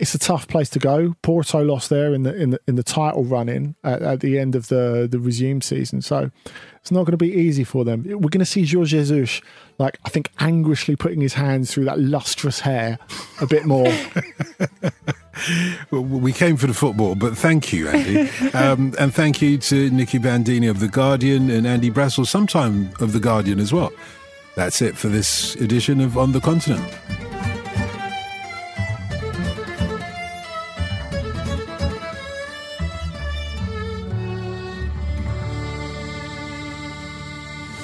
[0.00, 1.14] it's a tough place to go.
[1.20, 4.54] Porto lost there in the in the in the title run-in at, at the end
[4.54, 6.30] of the the resumed season, so
[6.80, 8.04] it's not going to be easy for them.
[8.04, 9.42] We're going to see Jorge Jesus,
[9.78, 12.98] like I think, anguishly putting his hands through that lustrous hair
[13.42, 13.92] a bit more.
[15.90, 19.90] well, we came for the football, but thank you, Andy, um, and thank you to
[19.90, 23.92] Nicky Bandini of the Guardian and Andy Brassell, sometime of the Guardian as well.
[24.56, 26.90] That's it for this edition of On the Continent.